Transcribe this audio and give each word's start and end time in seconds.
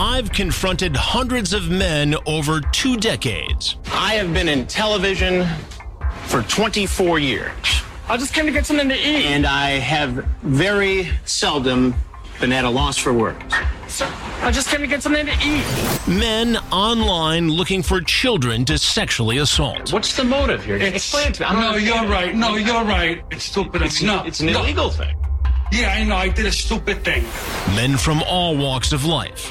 I've 0.00 0.30
confronted 0.30 0.94
hundreds 0.94 1.52
of 1.52 1.70
men 1.70 2.14
over 2.26 2.60
two 2.60 2.96
decades. 2.96 3.76
I 3.92 4.14
have 4.14 4.32
been 4.32 4.48
in 4.48 4.66
television 4.66 5.46
for 6.26 6.42
24 6.42 7.18
years. 7.18 7.50
I 8.08 8.16
just 8.16 8.32
came 8.32 8.46
to 8.46 8.52
get 8.52 8.64
something 8.64 8.88
to 8.88 8.94
eat. 8.94 9.26
And 9.26 9.44
I 9.44 9.70
have 9.70 10.24
very 10.42 11.08
seldom 11.24 11.94
been 12.40 12.52
at 12.52 12.64
a 12.64 12.70
loss 12.70 12.96
for 12.96 13.12
words. 13.12 13.42
Sir, 13.88 14.06
I 14.42 14.52
just 14.52 14.68
came 14.68 14.80
to 14.82 14.86
get 14.86 15.02
something 15.02 15.26
to 15.26 15.32
eat. 15.44 15.64
Men 16.08 16.56
online 16.70 17.50
looking 17.50 17.82
for 17.82 18.00
children 18.00 18.64
to 18.66 18.78
sexually 18.78 19.38
assault. 19.38 19.92
What's 19.92 20.16
the 20.16 20.22
motive 20.24 20.64
here? 20.64 20.76
Explain 20.76 21.28
it 21.28 21.34
to 21.34 21.40
me. 21.42 21.46
I 21.48 21.52
don't 21.52 21.60
No, 21.62 21.68
understand 21.70 22.02
you're 22.04 22.12
right. 22.12 22.34
No, 22.36 22.54
you're 22.54 22.84
right. 22.84 23.24
It's 23.32 23.44
stupid. 23.44 23.82
It's, 23.82 24.00
no, 24.00 24.22
it's 24.24 24.38
an 24.40 24.46
no. 24.46 24.60
illegal 24.62 24.90
thing. 24.90 25.16
Yeah, 25.72 25.90
I 25.92 26.04
know. 26.04 26.14
I 26.16 26.28
did 26.28 26.46
a 26.46 26.52
stupid 26.52 27.04
thing. 27.04 27.24
Men 27.74 27.96
from 27.96 28.22
all 28.22 28.56
walks 28.56 28.92
of 28.92 29.04
life. 29.04 29.50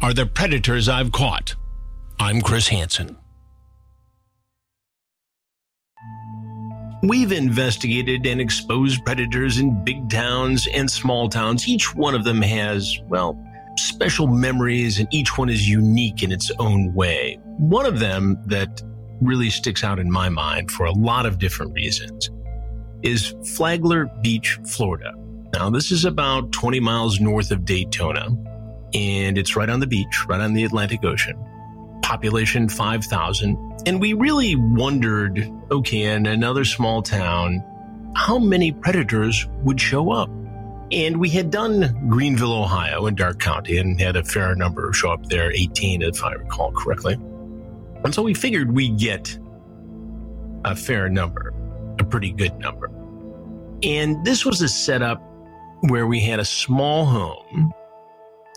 are 0.00 0.14
the 0.14 0.26
predators 0.26 0.88
I've 0.88 1.10
caught. 1.10 1.56
I'm 2.20 2.40
Chris 2.40 2.68
Hansen. 2.68 3.16
We've 7.02 7.32
investigated 7.32 8.26
and 8.26 8.40
exposed 8.40 9.04
predators 9.04 9.58
in 9.58 9.84
big 9.84 10.08
towns 10.08 10.68
and 10.72 10.90
small 10.90 11.28
towns. 11.28 11.68
Each 11.68 11.94
one 11.94 12.14
of 12.14 12.24
them 12.24 12.42
has, 12.42 12.98
well, 13.08 13.42
special 13.76 14.26
memories, 14.26 14.98
and 14.98 15.08
each 15.12 15.36
one 15.36 15.48
is 15.48 15.68
unique 15.68 16.22
in 16.22 16.32
its 16.32 16.50
own 16.58 16.94
way. 16.94 17.38
One 17.58 17.86
of 17.86 17.98
them 17.98 18.36
that 18.46 18.82
really 19.20 19.50
sticks 19.50 19.82
out 19.82 19.98
in 19.98 20.10
my 20.10 20.28
mind 20.28 20.70
for 20.70 20.86
a 20.86 20.92
lot 20.92 21.26
of 21.26 21.38
different 21.38 21.72
reasons 21.74 22.30
is 23.02 23.34
Flagler 23.54 24.06
Beach, 24.22 24.58
Florida. 24.64 25.12
Now, 25.54 25.70
this 25.70 25.90
is 25.90 26.04
about 26.04 26.52
20 26.52 26.80
miles 26.80 27.20
north 27.20 27.50
of 27.50 27.64
Daytona, 27.64 28.28
and 28.94 29.38
it's 29.38 29.56
right 29.56 29.68
on 29.68 29.80
the 29.80 29.86
beach, 29.86 30.24
right 30.28 30.40
on 30.40 30.54
the 30.54 30.64
Atlantic 30.64 31.04
Ocean. 31.04 31.36
Population 32.02 32.68
5,000. 32.68 33.82
And 33.86 34.00
we 34.00 34.14
really 34.14 34.56
wondered 34.56 35.52
okay, 35.70 36.04
in 36.04 36.26
another 36.26 36.64
small 36.64 37.02
town, 37.02 37.62
how 38.16 38.38
many 38.38 38.72
predators 38.72 39.46
would 39.62 39.80
show 39.80 40.10
up? 40.10 40.30
And 40.90 41.18
we 41.18 41.28
had 41.28 41.50
done 41.50 42.08
Greenville, 42.08 42.52
Ohio, 42.52 43.06
in 43.06 43.14
Darke 43.14 43.38
County, 43.38 43.76
and 43.76 44.00
had 44.00 44.16
a 44.16 44.24
fair 44.24 44.54
number 44.54 44.90
show 44.92 45.10
up 45.10 45.26
there, 45.26 45.52
18, 45.52 46.00
if 46.02 46.24
I 46.24 46.32
recall 46.32 46.72
correctly. 46.72 47.14
And 48.04 48.14
so 48.14 48.22
we 48.22 48.32
figured 48.32 48.74
we'd 48.74 48.96
get 48.96 49.38
a 50.64 50.74
fair 50.74 51.10
number, 51.10 51.52
a 51.98 52.04
pretty 52.04 52.32
good 52.32 52.58
number. 52.58 52.90
And 53.82 54.24
this 54.24 54.46
was 54.46 54.62
a 54.62 54.68
setup 54.68 55.22
where 55.88 56.06
we 56.06 56.20
had 56.20 56.40
a 56.40 56.44
small 56.44 57.04
home, 57.04 57.72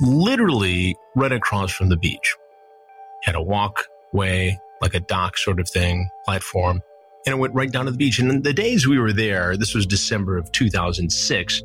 literally 0.01 0.95
right 1.15 1.31
across 1.31 1.71
from 1.71 1.89
the 1.89 1.97
beach. 1.97 2.35
Had 3.23 3.35
a 3.35 3.41
walkway, 3.41 4.57
like 4.81 4.93
a 4.93 4.99
dock 4.99 5.37
sort 5.37 5.59
of 5.59 5.69
thing, 5.69 6.09
platform, 6.25 6.81
and 7.25 7.33
it 7.33 7.37
went 7.37 7.53
right 7.53 7.71
down 7.71 7.85
to 7.85 7.91
the 7.91 7.97
beach. 7.97 8.19
And 8.19 8.43
the 8.43 8.53
days 8.53 8.87
we 8.87 8.99
were 8.99 9.13
there, 9.13 9.55
this 9.55 9.75
was 9.75 9.85
December 9.85 10.37
of 10.37 10.51
2006, 10.51 11.61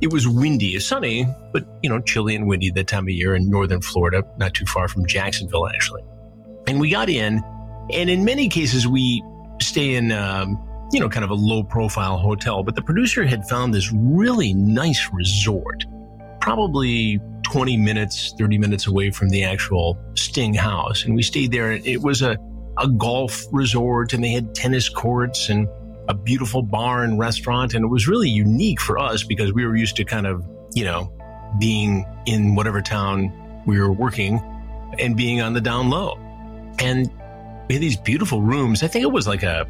it 0.00 0.12
was 0.12 0.26
windy, 0.26 0.78
sunny, 0.80 1.26
but 1.52 1.64
you 1.82 1.88
know, 1.88 2.00
chilly 2.00 2.34
and 2.34 2.46
windy 2.46 2.70
that 2.70 2.88
time 2.88 3.04
of 3.04 3.10
year 3.10 3.36
in 3.36 3.48
northern 3.48 3.80
Florida, 3.80 4.24
not 4.36 4.52
too 4.52 4.66
far 4.66 4.88
from 4.88 5.06
Jacksonville, 5.06 5.68
actually. 5.68 6.02
And 6.66 6.80
we 6.80 6.90
got 6.90 7.08
in, 7.08 7.40
and 7.92 8.10
in 8.10 8.24
many 8.24 8.48
cases, 8.48 8.86
we 8.86 9.22
stay 9.60 9.94
in, 9.94 10.10
um, 10.10 10.60
you 10.92 10.98
know, 10.98 11.08
kind 11.08 11.24
of 11.24 11.30
a 11.30 11.34
low 11.34 11.62
profile 11.62 12.18
hotel. 12.18 12.64
But 12.64 12.74
the 12.74 12.82
producer 12.82 13.24
had 13.24 13.48
found 13.48 13.72
this 13.72 13.92
really 13.92 14.52
nice 14.54 15.08
resort, 15.12 15.84
probably 16.42 17.20
20 17.44 17.76
minutes, 17.76 18.34
30 18.36 18.58
minutes 18.58 18.86
away 18.88 19.10
from 19.10 19.28
the 19.28 19.44
actual 19.44 19.96
Sting 20.14 20.52
house. 20.52 21.04
And 21.04 21.14
we 21.14 21.22
stayed 21.22 21.52
there. 21.52 21.72
It 21.72 22.02
was 22.02 22.20
a, 22.20 22.36
a 22.78 22.88
golf 22.88 23.44
resort, 23.52 24.12
and 24.12 24.22
they 24.22 24.32
had 24.32 24.52
tennis 24.54 24.88
courts 24.88 25.48
and 25.48 25.68
a 26.08 26.14
beautiful 26.14 26.62
bar 26.62 27.04
and 27.04 27.16
restaurant. 27.16 27.74
And 27.74 27.84
it 27.84 27.88
was 27.88 28.08
really 28.08 28.28
unique 28.28 28.80
for 28.80 28.98
us 28.98 29.22
because 29.22 29.52
we 29.52 29.64
were 29.64 29.76
used 29.76 29.94
to 29.96 30.04
kind 30.04 30.26
of, 30.26 30.44
you 30.74 30.84
know, 30.84 31.12
being 31.60 32.04
in 32.26 32.56
whatever 32.56 32.82
town 32.82 33.32
we 33.64 33.78
were 33.78 33.92
working 33.92 34.40
and 34.98 35.16
being 35.16 35.40
on 35.40 35.52
the 35.52 35.60
down 35.60 35.90
low. 35.90 36.18
And 36.80 37.08
we 37.68 37.76
had 37.76 37.82
these 37.82 37.96
beautiful 37.96 38.42
rooms. 38.42 38.82
I 38.82 38.88
think 38.88 39.04
it 39.04 39.12
was 39.12 39.28
like 39.28 39.44
a 39.44 39.66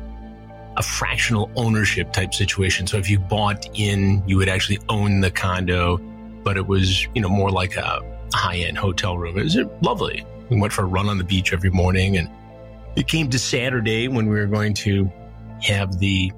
a 0.78 0.82
fractional 0.82 1.50
ownership 1.54 2.14
type 2.14 2.32
situation. 2.32 2.86
So 2.86 2.96
if 2.96 3.10
you 3.10 3.18
bought 3.18 3.66
in, 3.74 4.22
you 4.26 4.38
would 4.38 4.48
actually 4.48 4.78
own 4.88 5.20
the 5.20 5.30
condo, 5.30 5.98
but 6.44 6.56
it 6.56 6.66
was, 6.66 7.06
you 7.14 7.20
know, 7.20 7.28
more 7.28 7.50
like 7.50 7.76
a 7.76 8.00
high 8.34 8.56
end 8.56 8.78
hotel 8.78 9.18
room. 9.18 9.38
It 9.38 9.44
was 9.44 9.56
uh, 9.56 9.64
lovely. 9.82 10.24
We 10.48 10.60
went 10.60 10.72
for 10.72 10.82
a 10.82 10.86
run 10.86 11.08
on 11.08 11.18
the 11.18 11.24
beach 11.24 11.52
every 11.52 11.70
morning 11.70 12.16
and 12.16 12.30
it 12.96 13.08
came 13.08 13.30
to 13.30 13.38
Saturday 13.38 14.08
when 14.08 14.28
we 14.28 14.36
were 14.36 14.46
going 14.46 14.74
to 14.74 15.10
have 15.62 15.98
the 15.98 16.32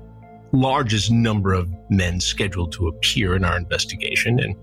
largest 0.52 1.10
number 1.10 1.52
of 1.52 1.68
men 1.90 2.20
scheduled 2.20 2.72
to 2.72 2.86
appear 2.88 3.34
in 3.34 3.44
our 3.44 3.56
investigation. 3.56 4.38
And 4.38 4.54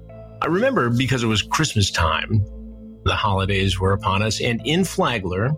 I 0.41 0.45
remember 0.47 0.89
because 0.89 1.23
it 1.23 1.27
was 1.27 1.41
Christmas 1.41 1.91
time, 1.91 2.45
the 3.03 3.15
holidays 3.15 3.79
were 3.79 3.91
upon 3.91 4.21
us. 4.21 4.41
And 4.41 4.61
in 4.65 4.85
Flagler, 4.85 5.51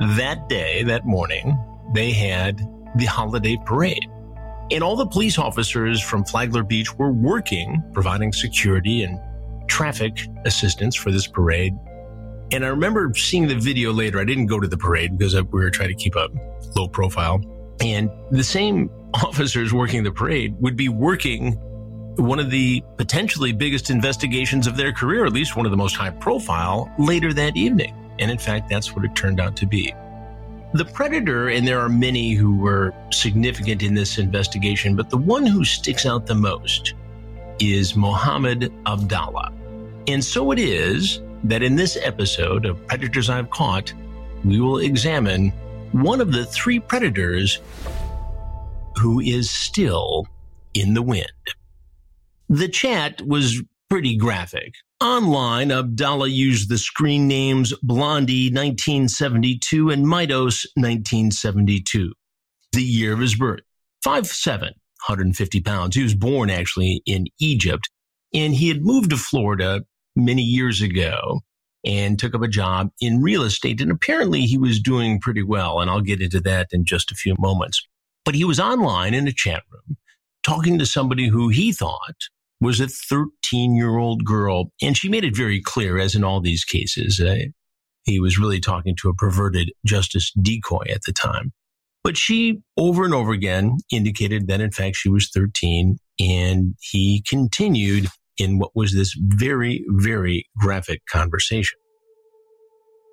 that 0.00 0.48
day, 0.48 0.84
that 0.84 1.04
morning, 1.04 1.56
they 1.94 2.12
had 2.12 2.60
the 2.96 3.04
holiday 3.04 3.56
parade. 3.66 4.06
And 4.70 4.82
all 4.82 4.96
the 4.96 5.06
police 5.06 5.38
officers 5.38 6.02
from 6.02 6.24
Flagler 6.24 6.62
Beach 6.62 6.94
were 6.94 7.12
working, 7.12 7.82
providing 7.92 8.32
security 8.32 9.02
and 9.02 9.18
traffic 9.66 10.18
assistance 10.44 10.94
for 10.94 11.10
this 11.10 11.26
parade. 11.26 11.74
And 12.52 12.64
I 12.64 12.68
remember 12.68 13.12
seeing 13.14 13.46
the 13.46 13.54
video 13.54 13.92
later. 13.92 14.20
I 14.20 14.24
didn't 14.24 14.46
go 14.46 14.60
to 14.60 14.66
the 14.66 14.76
parade 14.76 15.16
because 15.16 15.34
we 15.34 15.42
were 15.42 15.70
trying 15.70 15.88
to 15.88 15.94
keep 15.94 16.14
a 16.16 16.28
low 16.76 16.88
profile. 16.88 17.40
And 17.80 18.10
the 18.30 18.44
same 18.44 18.90
officers 19.14 19.72
working 19.72 20.02
the 20.02 20.12
parade 20.12 20.54
would 20.60 20.76
be 20.76 20.88
working 20.88 21.58
one 22.16 22.40
of 22.40 22.50
the 22.50 22.82
potentially 22.96 23.52
biggest 23.52 23.90
investigations 23.90 24.66
of 24.66 24.76
their 24.76 24.92
career, 24.92 25.24
at 25.24 25.32
least 25.32 25.56
one 25.56 25.66
of 25.66 25.70
the 25.70 25.76
most 25.76 25.94
high 25.94 26.10
profile, 26.10 26.92
later 26.98 27.32
that 27.32 27.56
evening. 27.56 27.94
And 28.18 28.30
in 28.30 28.38
fact, 28.38 28.68
that's 28.68 28.94
what 28.94 29.04
it 29.04 29.14
turned 29.14 29.40
out 29.40 29.56
to 29.56 29.66
be. 29.66 29.94
The 30.74 30.84
predator, 30.84 31.48
and 31.48 31.66
there 31.66 31.80
are 31.80 31.88
many 31.88 32.34
who 32.34 32.56
were 32.56 32.92
significant 33.10 33.82
in 33.82 33.94
this 33.94 34.18
investigation, 34.18 34.96
but 34.96 35.08
the 35.08 35.16
one 35.16 35.46
who 35.46 35.64
sticks 35.64 36.04
out 36.04 36.26
the 36.26 36.34
most 36.34 36.94
is 37.58 37.94
Mohamad 37.94 38.68
Abdalla. 38.84 39.52
And 40.06 40.22
so 40.22 40.52
it 40.52 40.58
is 40.58 41.22
that 41.44 41.62
in 41.62 41.76
this 41.76 41.96
episode 42.02 42.66
of 42.66 42.86
Predators 42.86 43.30
I've 43.30 43.48
Caught, 43.50 43.94
we 44.44 44.60
will 44.60 44.78
examine 44.78 45.50
one 45.92 46.20
of 46.20 46.32
the 46.32 46.44
three 46.44 46.80
predators 46.80 47.60
who 48.96 49.20
is 49.20 49.50
still 49.50 50.26
in 50.74 50.92
the 50.92 51.02
wind. 51.02 51.32
The 52.50 52.68
chat 52.68 53.22
was 53.22 53.62
pretty 53.88 54.16
graphic. 54.16 54.74
Online, 55.00 55.68
Abdalla 55.68 56.30
used 56.30 56.68
the 56.68 56.78
screen 56.78 57.28
names 57.28 57.72
Blondie 57.82 58.50
1972 58.50 59.90
and 59.90 60.04
Midos 60.04 60.66
1972. 60.74 62.12
The 62.72 62.82
year 62.82 63.12
of 63.12 63.20
his 63.20 63.34
birth, 63.34 63.60
5'7, 64.04 64.60
150 64.60 65.60
pounds. 65.60 65.96
He 65.96 66.02
was 66.02 66.14
born 66.14 66.50
actually 66.50 67.02
in 67.06 67.26
Egypt 67.40 67.88
and 68.34 68.54
he 68.54 68.68
had 68.68 68.82
moved 68.82 69.10
to 69.10 69.16
Florida 69.16 69.82
many 70.14 70.42
years 70.42 70.82
ago 70.82 71.40
and 71.84 72.18
took 72.18 72.34
up 72.34 72.42
a 72.42 72.48
job 72.48 72.90
in 73.00 73.22
real 73.22 73.42
estate. 73.42 73.80
And 73.80 73.90
apparently 73.90 74.42
he 74.42 74.58
was 74.58 74.80
doing 74.80 75.20
pretty 75.20 75.42
well. 75.42 75.80
And 75.80 75.90
I'll 75.90 76.00
get 76.00 76.20
into 76.20 76.40
that 76.40 76.68
in 76.72 76.84
just 76.84 77.10
a 77.10 77.14
few 77.14 77.34
moments. 77.38 77.86
But 78.24 78.34
he 78.34 78.44
was 78.44 78.60
online 78.60 79.14
in 79.14 79.28
a 79.28 79.32
chat 79.32 79.62
room 79.70 79.96
talking 80.42 80.78
to 80.78 80.86
somebody 80.86 81.28
who 81.28 81.48
he 81.48 81.72
thought 81.72 82.16
was 82.60 82.80
a 82.80 82.88
13 82.88 83.74
year 83.74 83.96
old 83.96 84.24
girl. 84.24 84.72
And 84.82 84.96
she 84.96 85.08
made 85.08 85.24
it 85.24 85.36
very 85.36 85.60
clear, 85.60 85.98
as 85.98 86.14
in 86.14 86.24
all 86.24 86.40
these 86.40 86.64
cases, 86.64 87.20
uh, 87.20 87.36
he 88.04 88.20
was 88.20 88.38
really 88.38 88.60
talking 88.60 88.96
to 88.96 89.08
a 89.08 89.14
perverted 89.14 89.70
justice 89.86 90.32
decoy 90.40 90.84
at 90.90 91.02
the 91.06 91.12
time. 91.12 91.52
But 92.04 92.16
she 92.16 92.60
over 92.76 93.04
and 93.04 93.12
over 93.12 93.32
again 93.32 93.78
indicated 93.92 94.46
that 94.48 94.60
in 94.60 94.70
fact 94.70 94.96
she 94.96 95.10
was 95.10 95.28
13 95.28 95.98
and 96.18 96.74
he 96.80 97.22
continued 97.28 98.06
in 98.38 98.58
what 98.58 98.70
was 98.74 98.94
this 98.94 99.14
very, 99.18 99.84
very 99.88 100.46
graphic 100.56 101.02
conversation. 101.06 101.78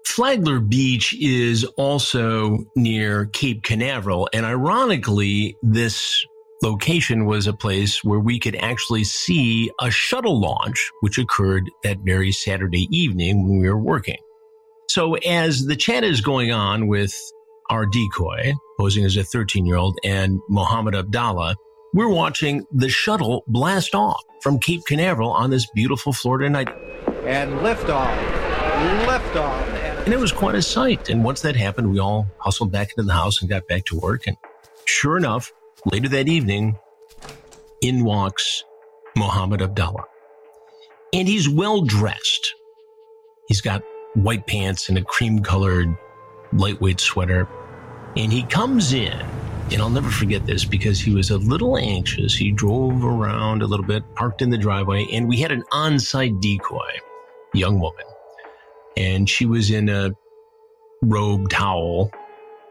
Flagler 0.05 0.59
Beach 0.59 1.13
is 1.19 1.65
also 1.77 2.63
near 2.75 3.25
Cape 3.25 3.63
Canaveral. 3.63 4.29
And 4.31 4.45
ironically, 4.45 5.55
this 5.61 6.25
location 6.65 7.25
was 7.25 7.47
a 7.47 7.53
place 7.53 8.03
where 8.03 8.19
we 8.19 8.39
could 8.39 8.55
actually 8.55 9.03
see 9.03 9.71
a 9.79 9.91
shuttle 9.91 10.39
launch, 10.39 10.91
which 11.01 11.17
occurred 11.17 11.69
that 11.83 11.99
very 11.99 12.31
Saturday 12.31 12.87
evening 12.95 13.47
when 13.47 13.59
we 13.59 13.69
were 13.69 13.79
working. 13.79 14.17
So 14.89 15.15
as 15.15 15.65
the 15.65 15.75
chat 15.75 16.03
is 16.03 16.21
going 16.21 16.51
on 16.51 16.87
with 16.87 17.13
our 17.69 17.85
decoy, 17.85 18.53
posing 18.79 19.05
as 19.05 19.15
a 19.17 19.23
13 19.23 19.65
year 19.65 19.75
old, 19.75 19.97
and 20.03 20.39
Mohamad 20.49 20.93
Abdalla, 20.93 21.55
we're 21.93 22.09
watching 22.09 22.65
the 22.71 22.89
shuttle 22.89 23.43
blast 23.47 23.95
off 23.95 24.21
from 24.41 24.59
Cape 24.59 24.81
Canaveral 24.87 25.31
on 25.31 25.49
this 25.49 25.67
beautiful 25.73 26.13
Florida 26.13 26.49
night. 26.49 26.69
And 27.25 27.53
liftoff. 27.59 28.15
Liftoff. 29.05 30.05
And 30.05 30.13
it 30.13 30.19
was 30.19 30.31
quite 30.31 30.55
a 30.55 30.61
sight. 30.61 31.09
And 31.09 31.23
once 31.23 31.41
that 31.41 31.55
happened, 31.55 31.91
we 31.91 31.99
all 31.99 32.27
hustled 32.39 32.71
back 32.71 32.89
into 32.91 33.03
the 33.03 33.13
house 33.13 33.41
and 33.41 33.49
got 33.49 33.67
back 33.67 33.85
to 33.85 33.99
work. 33.99 34.27
And 34.27 34.37
sure 34.85 35.17
enough, 35.17 35.51
later 35.85 36.09
that 36.09 36.27
evening, 36.27 36.77
in 37.81 38.03
walks 38.03 38.63
Mohamad 39.17 39.59
Abdalla. 39.59 40.03
And 41.13 41.27
he's 41.27 41.47
well 41.47 41.81
dressed. 41.81 42.53
He's 43.47 43.61
got 43.61 43.83
white 44.15 44.47
pants 44.47 44.89
and 44.89 44.97
a 44.97 45.03
cream 45.03 45.43
colored 45.43 45.95
lightweight 46.53 46.99
sweater. 46.99 47.47
And 48.17 48.31
he 48.31 48.43
comes 48.43 48.93
in, 48.93 49.13
and 49.71 49.81
I'll 49.81 49.89
never 49.89 50.09
forget 50.09 50.45
this 50.45 50.65
because 50.65 50.99
he 50.99 51.13
was 51.13 51.29
a 51.29 51.37
little 51.37 51.77
anxious. 51.77 52.33
He 52.33 52.51
drove 52.51 53.03
around 53.03 53.61
a 53.61 53.67
little 53.67 53.85
bit, 53.85 54.03
parked 54.15 54.41
in 54.41 54.49
the 54.49 54.57
driveway, 54.57 55.05
and 55.11 55.27
we 55.27 55.39
had 55.39 55.51
an 55.51 55.63
on 55.71 55.99
site 55.99 56.39
decoy, 56.39 56.91
young 57.53 57.79
woman. 57.79 58.05
And 58.97 59.29
she 59.29 59.45
was 59.45 59.71
in 59.71 59.89
a 59.89 60.11
robe 61.01 61.49
towel, 61.49 62.11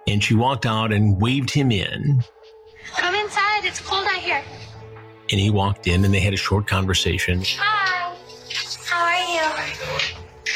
and 0.07 0.25
she 0.25 0.35
walked 0.35 0.67
out 0.67 0.93
and 0.93 1.21
waved 1.21 1.51
him 1.51 1.71
in. 1.71 2.25
And 5.35 5.41
he 5.41 5.51
walked 5.51 5.89
in, 5.89 6.05
and 6.05 6.15
they 6.15 6.21
had 6.21 6.33
a 6.33 6.37
short 6.37 6.69
conversation. 6.69 7.43
Hi. 7.59 8.15
How 8.85 9.05
are 9.05 9.17
you? 9.17 9.65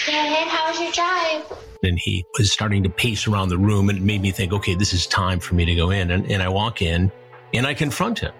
Good. 0.06 0.46
How 0.46 0.70
was 0.70 0.80
your 0.80 0.92
drive? 0.92 1.58
and 1.82 1.98
he 1.98 2.24
was 2.38 2.52
starting 2.52 2.84
to 2.84 2.88
pace 2.88 3.26
around 3.26 3.48
the 3.48 3.58
room 3.58 3.88
and 3.88 3.98
it 3.98 4.04
made 4.04 4.22
me 4.22 4.30
think, 4.30 4.52
okay, 4.52 4.76
this 4.76 4.92
is 4.92 5.04
time 5.04 5.40
for 5.40 5.56
me 5.56 5.64
to 5.64 5.74
go 5.74 5.90
in. 5.90 6.12
And, 6.12 6.30
and 6.30 6.44
I 6.44 6.48
walk 6.48 6.80
in 6.80 7.10
and 7.52 7.66
I 7.66 7.74
confront 7.74 8.20
him 8.20 8.32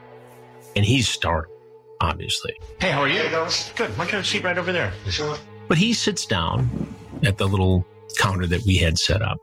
and 0.77 0.85
he's 0.85 1.09
startled, 1.09 1.59
obviously. 2.01 2.57
Hey, 2.81 2.93
how 2.93 3.01
are 3.01 3.09
you? 3.09 3.21
Good. 3.75 3.91
Why 3.91 4.05
don't 4.05 4.13
you 4.13 4.19
have 4.19 4.27
seat 4.27 4.45
right 4.45 4.59
over 4.59 4.71
there? 4.71 4.93
Sure. 5.09 5.37
But 5.67 5.77
he 5.77 5.93
sits 5.93 6.25
down 6.25 6.95
at 7.25 7.37
the 7.37 7.49
little 7.49 7.85
counter 8.17 8.47
that 8.47 8.63
we 8.65 8.77
had 8.77 8.97
set 8.97 9.23
up 9.23 9.39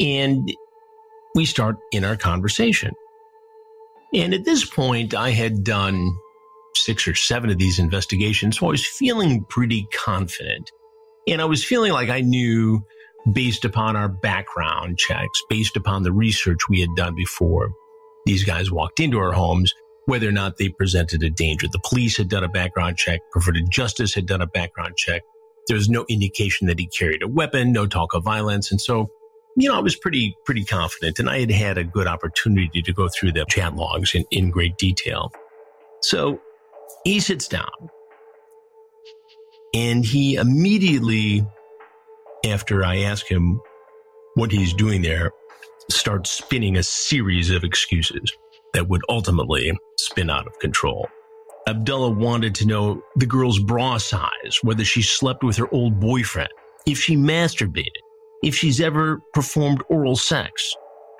and 0.00 0.52
we 1.36 1.44
start 1.44 1.76
in 1.92 2.04
our 2.04 2.16
conversation. 2.16 2.90
And 4.12 4.34
at 4.34 4.44
this 4.44 4.64
point, 4.64 5.14
I 5.14 5.30
had 5.30 5.62
done 5.62 6.16
six 6.76 7.06
or 7.08 7.14
seven 7.14 7.50
of 7.50 7.58
these 7.58 7.78
investigations, 7.78 8.58
so 8.58 8.66
I 8.66 8.70
was 8.70 8.86
feeling 8.86 9.44
pretty 9.44 9.86
confident. 9.92 10.70
And 11.26 11.40
I 11.40 11.46
was 11.46 11.64
feeling 11.64 11.92
like 11.92 12.10
I 12.10 12.20
knew 12.20 12.84
based 13.32 13.64
upon 13.64 13.96
our 13.96 14.08
background 14.08 14.98
checks, 14.98 15.42
based 15.48 15.76
upon 15.76 16.02
the 16.02 16.12
research 16.12 16.68
we 16.68 16.80
had 16.80 16.94
done 16.96 17.14
before 17.14 17.70
these 18.26 18.44
guys 18.44 18.70
walked 18.70 19.00
into 19.00 19.18
our 19.18 19.32
homes, 19.32 19.74
whether 20.06 20.28
or 20.28 20.32
not 20.32 20.56
they 20.56 20.68
presented 20.68 21.22
a 21.22 21.30
danger. 21.30 21.66
The 21.68 21.80
police 21.88 22.16
had 22.16 22.28
done 22.28 22.44
a 22.44 22.48
background 22.48 22.96
check, 22.96 23.20
perverted 23.32 23.70
justice 23.70 24.14
had 24.14 24.26
done 24.26 24.42
a 24.42 24.46
background 24.46 24.96
check. 24.96 25.22
There 25.68 25.76
was 25.76 25.88
no 25.88 26.04
indication 26.08 26.66
that 26.66 26.78
he 26.78 26.86
carried 26.86 27.22
a 27.22 27.28
weapon, 27.28 27.72
no 27.72 27.86
talk 27.86 28.14
of 28.14 28.24
violence. 28.24 28.70
And 28.70 28.80
so, 28.80 29.08
you 29.56 29.68
know, 29.68 29.76
I 29.76 29.80
was 29.80 29.96
pretty, 29.96 30.36
pretty 30.44 30.64
confident 30.64 31.18
and 31.18 31.30
I 31.30 31.40
had 31.40 31.50
had 31.50 31.78
a 31.78 31.84
good 31.84 32.06
opportunity 32.06 32.82
to 32.82 32.92
go 32.92 33.08
through 33.08 33.32
the 33.32 33.46
chat 33.48 33.74
logs 33.74 34.14
in, 34.14 34.24
in 34.30 34.50
great 34.50 34.76
detail. 34.76 35.32
So 36.02 36.40
he 37.04 37.20
sits 37.20 37.48
down 37.48 37.90
and 39.74 40.04
he 40.04 40.36
immediately 40.36 41.44
after 42.44 42.84
I 42.84 42.98
ask 42.98 43.26
him 43.26 43.60
what 44.34 44.50
he's 44.50 44.74
doing 44.74 45.02
there, 45.02 45.32
starts 45.90 46.30
spinning 46.30 46.76
a 46.76 46.82
series 46.82 47.50
of 47.50 47.64
excuses 47.64 48.36
that 48.72 48.88
would 48.88 49.02
ultimately 49.08 49.76
spin 49.98 50.30
out 50.30 50.46
of 50.46 50.58
control. 50.58 51.08
Abdullah 51.66 52.10
wanted 52.10 52.54
to 52.56 52.66
know 52.66 53.02
the 53.16 53.26
girl's 53.26 53.58
bra 53.58 53.96
size, 53.98 54.58
whether 54.62 54.84
she 54.84 55.02
slept 55.02 55.42
with 55.42 55.56
her 55.56 55.72
old 55.72 55.98
boyfriend, 55.98 56.50
if 56.86 56.98
she 56.98 57.16
masturbated, 57.16 57.88
if 58.42 58.54
she's 58.54 58.80
ever 58.80 59.20
performed 59.32 59.82
oral 59.88 60.16
sex. 60.16 60.74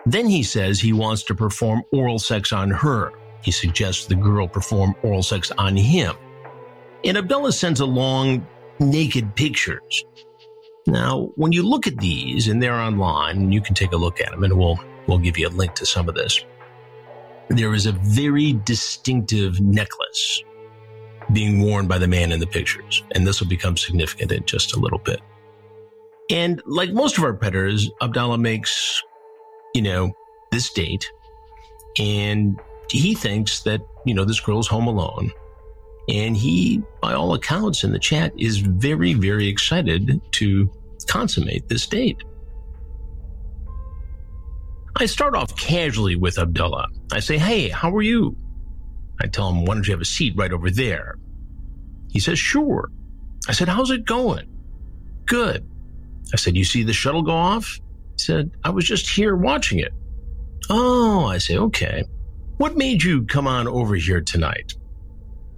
Then 0.06 0.26
he 0.26 0.42
says 0.42 0.80
he 0.80 0.92
wants 0.92 1.22
to 1.24 1.34
perform 1.34 1.82
oral 1.92 2.18
sex 2.18 2.52
on 2.52 2.70
her. 2.70 3.12
He 3.44 3.50
suggests 3.50 4.06
the 4.06 4.14
girl 4.14 4.48
perform 4.48 4.94
oral 5.02 5.22
sex 5.22 5.52
on 5.58 5.76
him. 5.76 6.16
And 7.04 7.18
Abdullah 7.18 7.52
sends 7.52 7.80
along 7.80 8.46
naked 8.80 9.34
pictures 9.36 10.04
now, 10.86 11.30
when 11.36 11.52
you 11.52 11.66
look 11.66 11.86
at 11.86 11.96
these, 11.96 12.48
and 12.48 12.62
they're 12.62 12.74
online, 12.74 13.50
you 13.50 13.62
can 13.62 13.74
take 13.74 13.92
a 13.92 13.96
look 13.96 14.20
at 14.20 14.30
them, 14.30 14.44
and 14.44 14.52
we'll 14.58 14.78
we'll 15.06 15.18
give 15.18 15.38
you 15.38 15.48
a 15.48 15.50
link 15.50 15.74
to 15.74 15.86
some 15.86 16.08
of 16.08 16.14
this. 16.14 16.44
There 17.48 17.74
is 17.74 17.86
a 17.86 17.92
very 17.92 18.54
distinctive 18.64 19.60
necklace 19.60 20.42
being 21.32 21.62
worn 21.62 21.86
by 21.86 21.98
the 21.98 22.08
man 22.08 22.32
in 22.32 22.40
the 22.40 22.46
pictures, 22.46 23.02
and 23.14 23.26
this 23.26 23.40
will 23.40 23.48
become 23.48 23.76
significant 23.76 24.30
in 24.32 24.44
just 24.44 24.76
a 24.76 24.78
little 24.78 24.98
bit. 24.98 25.20
And 26.30 26.62
like 26.66 26.92
most 26.92 27.16
of 27.16 27.24
our 27.24 27.34
predators, 27.34 27.90
Abdalla 28.02 28.38
makes, 28.38 29.02
you 29.74 29.82
know, 29.82 30.12
this 30.50 30.70
date, 30.70 31.10
and 31.98 32.60
he 32.90 33.14
thinks 33.14 33.60
that 33.62 33.80
you 34.04 34.14
know 34.14 34.24
this 34.24 34.40
girl's 34.40 34.68
home 34.68 34.86
alone, 34.86 35.30
and 36.08 36.36
he, 36.36 36.82
by 37.00 37.14
all 37.14 37.34
accounts 37.34 37.84
in 37.84 37.92
the 37.92 37.98
chat, 37.98 38.32
is 38.38 38.58
very, 38.58 39.14
very 39.14 39.48
excited 39.48 40.20
to 40.32 40.70
consummate 41.06 41.68
this 41.68 41.86
date. 41.86 42.22
I 44.96 45.06
start 45.06 45.34
off 45.34 45.56
casually 45.56 46.14
with 46.16 46.38
Abdullah. 46.38 46.88
I 47.12 47.20
say, 47.20 47.36
Hey, 47.38 47.68
how 47.68 47.94
are 47.94 48.02
you? 48.02 48.36
I 49.20 49.26
tell 49.26 49.48
him, 49.48 49.64
Why 49.64 49.74
don't 49.74 49.86
you 49.86 49.92
have 49.92 50.00
a 50.00 50.06
seat 50.06 50.34
right 50.36 50.52
over 50.52 50.70
there? 50.70 51.16
He 52.10 52.20
says, 52.20 52.38
Sure. 52.38 52.90
I 53.48 53.52
said, 53.52 53.68
How's 53.68 53.90
it 53.90 54.04
going? 54.04 54.46
Good. 55.26 55.66
I 56.32 56.36
said, 56.36 56.56
You 56.56 56.64
see 56.64 56.84
the 56.84 56.92
shuttle 56.92 57.22
go 57.22 57.32
off? 57.32 57.80
He 58.16 58.18
said, 58.18 58.52
I 58.62 58.70
was 58.70 58.84
just 58.84 59.08
here 59.08 59.34
watching 59.34 59.80
it. 59.80 59.92
Oh, 60.70 61.26
I 61.26 61.38
say, 61.38 61.56
Okay. 61.56 62.04
What 62.56 62.76
made 62.76 63.02
you 63.02 63.24
come 63.24 63.46
on 63.46 63.66
over 63.66 63.94
here 63.94 64.20
tonight? 64.20 64.74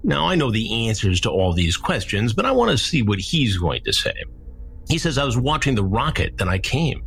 Now, 0.03 0.27
I 0.29 0.35
know 0.35 0.51
the 0.51 0.89
answers 0.89 1.21
to 1.23 1.31
all 1.31 1.53
these 1.53 1.77
questions, 1.77 2.33
but 2.33 2.47
I 2.47 2.53
want 2.53 2.71
to 2.71 2.79
see 2.79 3.03
what 3.03 3.19
he's 3.19 3.57
going 3.57 3.83
to 3.85 3.93
say. 3.93 4.15
He 4.89 4.99
says, 4.99 5.19
I 5.19 5.25
was 5.25 5.37
watching 5.37 5.75
the 5.75 5.85
rocket, 5.85 6.39
then 6.39 6.49
I 6.49 6.59
came. 6.59 7.03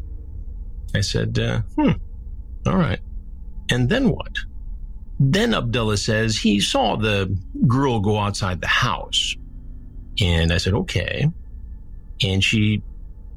I 0.93 1.01
said, 1.01 1.39
uh, 1.39 1.61
hmm, 1.77 1.91
all 2.65 2.75
right. 2.75 2.99
And 3.71 3.87
then 3.89 4.09
what? 4.09 4.35
Then 5.19 5.53
Abdullah 5.53 5.97
says 5.97 6.37
he 6.37 6.59
saw 6.59 6.95
the 6.95 7.37
girl 7.67 7.99
go 7.99 8.17
outside 8.17 8.61
the 8.61 8.67
house. 8.67 9.35
And 10.21 10.51
I 10.51 10.57
said, 10.57 10.73
okay. 10.73 11.27
And 12.21 12.43
she 12.43 12.81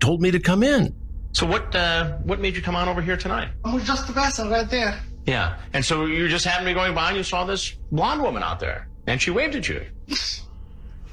told 0.01 0.21
me 0.21 0.31
to 0.31 0.41
come 0.41 0.63
in. 0.63 0.95
So 1.33 1.47
what 1.47 1.75
uh, 1.75 2.19
what 2.25 2.41
made 2.41 2.57
you 2.57 2.63
come 2.63 2.77
on 2.77 2.89
over 2.89 3.01
here 3.01 3.17
tonight? 3.17 3.49
I 3.65 3.75
was 3.75 3.85
just 3.85 4.07
the 4.07 4.13
vessel 4.13 4.51
right 4.51 4.69
there. 4.69 5.01
Yeah. 5.27 5.57
And 5.73 5.85
so 5.85 6.07
you 6.07 6.29
just 6.29 6.45
happened 6.45 6.67
to 6.67 6.71
be 6.71 6.75
going 6.75 6.95
by 6.95 7.09
and 7.09 7.17
you 7.17 7.23
saw 7.23 7.45
this 7.45 7.73
blonde 7.91 8.23
woman 8.23 8.43
out 8.43 8.59
there. 8.61 8.89
And 9.07 9.21
she 9.21 9.31
waved 9.31 9.55
at 9.57 9.69
you. 9.69 9.85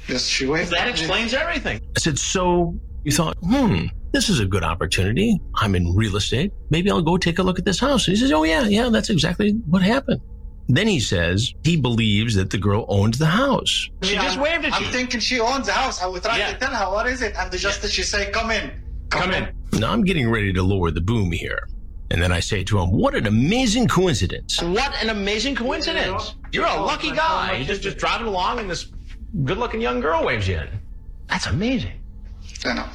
Yes, 0.08 0.25
she 0.25 0.48
waved. 0.48 0.72
That 0.72 0.80
at 0.82 0.86
me. 0.86 0.92
explains 0.92 1.36
everything. 1.36 1.82
I 1.96 2.00
said, 2.00 2.18
so 2.18 2.74
you 3.04 3.12
thought, 3.12 3.38
hmm, 3.44 3.86
this 4.12 4.28
is 4.28 4.39
a 4.39 4.46
good 4.46 4.63
opportunity. 4.63 5.39
I'm 5.54 5.75
in 5.75 5.96
real 5.96 6.16
estate. 6.16 6.51
Maybe 6.72 6.89
I'll 6.89 7.04
go 7.04 7.16
take 7.18 7.38
a 7.38 7.44
look 7.44 7.60
at 7.60 7.66
this 7.66 7.80
house. 7.80 8.08
And 8.08 8.18
he 8.18 8.22
says, 8.22 8.32
oh, 8.32 8.42
yeah, 8.44 8.63
yeah, 8.63 8.89
that's 8.89 9.12
exactly 9.12 9.51
what 9.68 9.84
happened. 9.84 10.20
Then 10.68 10.88
he 10.88 11.00
says 11.00 11.54
he 11.63 11.78
believes 11.78 12.34
that 12.36 12.50
the 12.50 12.58
girl 12.58 12.86
owns 12.89 13.20
the 13.20 13.28
house. 13.28 13.88
She 14.01 14.16
just 14.16 14.38
I'm- 14.38 14.39
waved 14.39 14.66
at 14.66 14.80
you. 14.80 14.88
I'm 14.88 14.92
thinking 14.92 15.20
she 15.20 15.39
owns 15.39 15.68
the 15.68 15.74
house. 15.74 16.01
I 16.01 16.08
would 16.08 16.24
try 16.24 16.39
Yeah. 16.39 16.54
to 16.54 16.58
tell 16.58 16.74
her 16.74 16.92
what 16.92 17.06
is 17.08 17.22
it, 17.22 17.36
and 17.38 17.51
the 17.51 17.58
just 17.60 17.88
she 17.92 18.01
say, 18.01 18.32
"Come 18.32 18.50
in, 18.50 18.72
Come 19.10 19.32
in. 19.32 19.50
Now 19.74 19.92
I'm 19.92 20.04
getting 20.04 20.30
ready 20.30 20.54
to 20.54 20.62
lower 20.63 20.89
the 20.92 21.01
boom 21.01 21.32
here. 21.32 21.68
And 22.12 22.22
then 22.22 22.32
I 22.32 22.39
say 22.39 22.63
to 22.66 22.80
him, 22.80 22.92
What 22.92 23.16
an 23.16 23.28
amazing 23.28 23.88
coincidence. 23.88 24.62
What 24.62 24.94
an 25.01 25.10
amazing 25.10 25.56
coincidence. 25.56 26.36
You're 26.51 26.66
a 26.66 26.82
lucky 26.82 27.12
guy. 27.12 27.58
You're 27.58 27.68
just, 27.68 27.82
just 27.82 27.98
driving 27.98 28.28
along 28.28 28.60
and 28.60 28.70
this 28.70 28.92
good 29.44 29.58
looking 29.58 29.82
young 29.82 30.00
girl 30.00 30.25
waves 30.25 30.48
you 30.48 30.58
in. 30.58 30.68
That's 31.28 31.46
amazing. 31.46 32.01
You 32.66 32.74
know. 32.74 32.88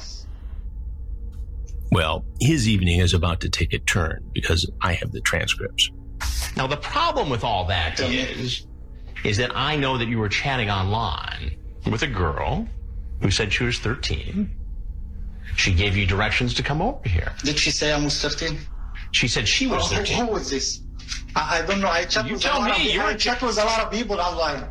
Well, 1.91 2.25
his 2.41 2.67
evening 2.67 2.99
is 2.99 3.13
about 3.13 3.39
to 3.41 3.49
take 3.49 3.71
a 3.73 3.79
turn 3.79 4.29
because 4.33 4.69
I 4.81 4.93
have 4.93 5.11
the 5.11 5.21
transcripts. 5.21 5.89
Now, 6.57 6.67
the 6.67 6.77
problem 6.77 7.29
with 7.29 7.43
all 7.43 7.65
that 7.65 7.99
is, 7.99 8.67
is 9.23 9.37
that 9.37 9.55
I 9.55 9.75
know 9.75 9.97
that 9.97 10.07
you 10.07 10.17
were 10.17 10.29
chatting 10.29 10.69
online 10.69 11.55
with 11.89 12.01
a 12.03 12.07
girl 12.07 12.67
who 13.21 13.31
said 13.31 13.53
she 13.53 13.63
was 13.63 13.79
13. 13.79 14.49
She 15.55 15.73
gave 15.73 15.95
you 15.95 16.05
directions 16.05 16.53
to 16.55 16.63
come 16.63 16.81
over 16.81 17.07
here. 17.07 17.33
Did 17.43 17.57
she 17.57 17.71
say 17.71 17.93
I 17.93 18.03
was 18.03 18.21
13? 18.21 18.57
She 19.15 19.29
said 19.29 19.47
she 19.47 19.65
was 19.65 19.89
Who, 19.89 19.95
13. 19.99 20.25
who 20.25 20.31
was 20.33 20.49
this? 20.49 20.81
I, 21.37 21.59
I 21.59 21.65
don't 21.65 21.79
know. 21.79 21.87
I 21.87 22.03
chat 22.03 22.25
You 22.27 22.33
with 22.33 22.41
tell 22.41 22.57
a 22.57 22.67
lot 22.67 22.77
me, 22.79 22.89
Of, 22.89 22.93
you're 22.95 23.03
I 23.05 23.11
a- 23.11 23.17
chat 23.17 23.41
with 23.41 23.57
a 23.57 23.63
lot 23.63 23.79
of 23.85 23.89
people 23.89 24.19
online. 24.19 24.69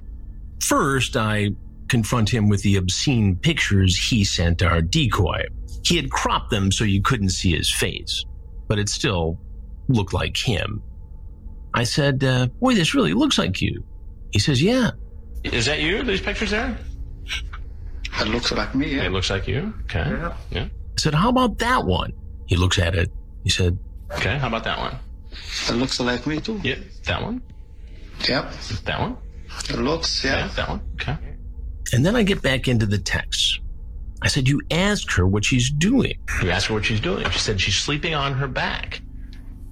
First, 0.63 1.17
I 1.17 1.49
confront 1.89 2.29
him 2.29 2.51
with 2.51 2.63
the 2.63 2.77
obscene 2.77 3.37
pictures 3.37 3.97
he 3.97 4.23
sent 4.23 4.63
our 4.63 4.83
decoy. 4.83 5.45
He 5.83 5.97
had 5.97 6.11
cropped 6.11 6.51
them 6.51 6.71
so 6.71 6.85
you 6.85 7.01
couldn't 7.01 7.31
see 7.31 7.57
his 7.57 7.73
face, 7.73 8.25
but 8.69 8.79
it 8.79 8.91
still 8.91 9.39
looked 9.89 10.13
like 10.13 10.37
him. 10.37 10.83
I 11.73 11.85
said, 11.85 12.23
uh, 12.23 12.47
Boy, 12.61 12.75
this 12.75 12.95
really 12.95 13.15
looks 13.15 13.39
like 13.39 13.63
you. 13.63 13.83
He 14.31 14.39
says, 14.41 14.63
Yeah. 14.63 14.91
Is 15.43 15.65
that 15.65 15.81
you? 15.81 16.03
These 16.03 16.21
pictures 16.21 16.51
there? 16.51 16.77
It 18.21 18.29
looks 18.29 18.53
like 18.53 18.75
me. 18.75 18.95
It 18.99 19.11
looks 19.11 19.31
like 19.31 19.49
you. 19.49 19.73
Okay. 19.85 20.01
Yeah. 20.11 20.35
Yeah. 20.51 20.65
I 20.65 20.99
said, 21.01 21.15
How 21.15 21.31
about 21.31 21.59
that 21.61 21.87
one? 21.87 22.13
He 22.47 22.57
looks 22.57 22.79
at 22.79 22.95
it. 22.95 23.11
He 23.43 23.49
said, 23.51 23.79
Okay. 24.17 24.39
How 24.39 24.49
about 24.49 24.65
that 24.65 24.79
one? 24.79 24.97
It 25.69 25.75
looks 25.75 26.01
like 26.01 26.27
me 26.27 26.41
too. 26.41 26.61
Yep. 26.63 26.79
That 27.05 27.23
one. 27.23 27.43
Yep. 28.29 28.53
That 28.85 29.01
one. 29.01 29.17
It 29.69 29.79
looks. 29.79 30.25
Yeah. 30.25 30.47
Yeah. 30.47 30.53
That 30.57 30.69
one. 30.69 30.81
Okay. 30.95 31.17
And 31.93 32.05
then 32.05 32.17
I 32.17 32.23
get 32.23 32.43
back 32.43 32.69
into 32.69 32.87
the 32.87 32.99
text. 32.99 33.61
I 34.23 34.29
said, 34.29 34.49
You 34.49 34.61
ask 34.71 35.11
her 35.13 35.27
what 35.27 35.45
she's 35.45 35.71
doing. 35.71 36.15
You 36.43 36.51
ask 36.51 36.69
her 36.69 36.75
what 36.75 36.85
she's 36.85 37.01
doing. 37.01 37.29
She 37.31 37.39
said 37.39 37.61
she's 37.61 37.77
sleeping 37.77 38.15
on 38.15 38.33
her 38.35 38.49
back. 38.49 39.01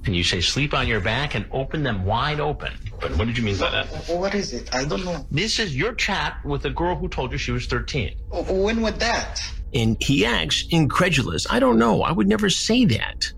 And 0.05 0.17
you 0.17 0.25
say, 0.25 0.41
sleep 0.41 0.75
on 0.75 0.89
your 0.89 1.01
back 1.01 1.37
and 1.37 1.47
open 1.53 1.85
them 1.85 2.05
wide 2.05 2.41
open. 2.41 2.73
But 3.01 3.17
what 3.17 3.29
did 3.29 3.39
you 3.39 3.45
mean 3.45 3.57
by 3.57 3.71
that? 3.71 3.87
What 4.09 4.35
is 4.35 4.53
it? 4.53 4.75
I 4.75 4.85
don't 4.85 5.05
know. 5.05 5.25
This 5.31 5.61
is 5.61 5.77
your 5.77 5.95
chat 5.95 6.45
with 6.45 6.65
a 6.65 6.71
girl 6.71 6.97
who 6.97 7.09
told 7.09 7.31
you 7.31 7.39
she 7.39 7.53
was 7.53 7.67
13. 7.67 8.17
When 8.49 8.81
was 8.81 8.95
that? 8.95 9.41
And 9.75 9.97
he 10.03 10.27
acts 10.27 10.67
incredulous. 10.71 11.47
I 11.49 11.61
don't 11.61 11.79
know. 11.79 12.03
I 12.03 12.11
would 12.11 12.27
never 12.27 12.51
say 12.51 12.85
that. 12.87 13.33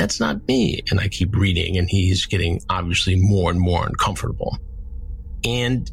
That's 0.00 0.18
not 0.18 0.48
me. 0.48 0.80
And 0.90 0.98
I 0.98 1.08
keep 1.08 1.36
reading, 1.36 1.76
and 1.76 1.86
he's 1.86 2.24
getting 2.24 2.62
obviously 2.70 3.16
more 3.16 3.50
and 3.50 3.60
more 3.60 3.86
uncomfortable. 3.86 4.56
And 5.44 5.90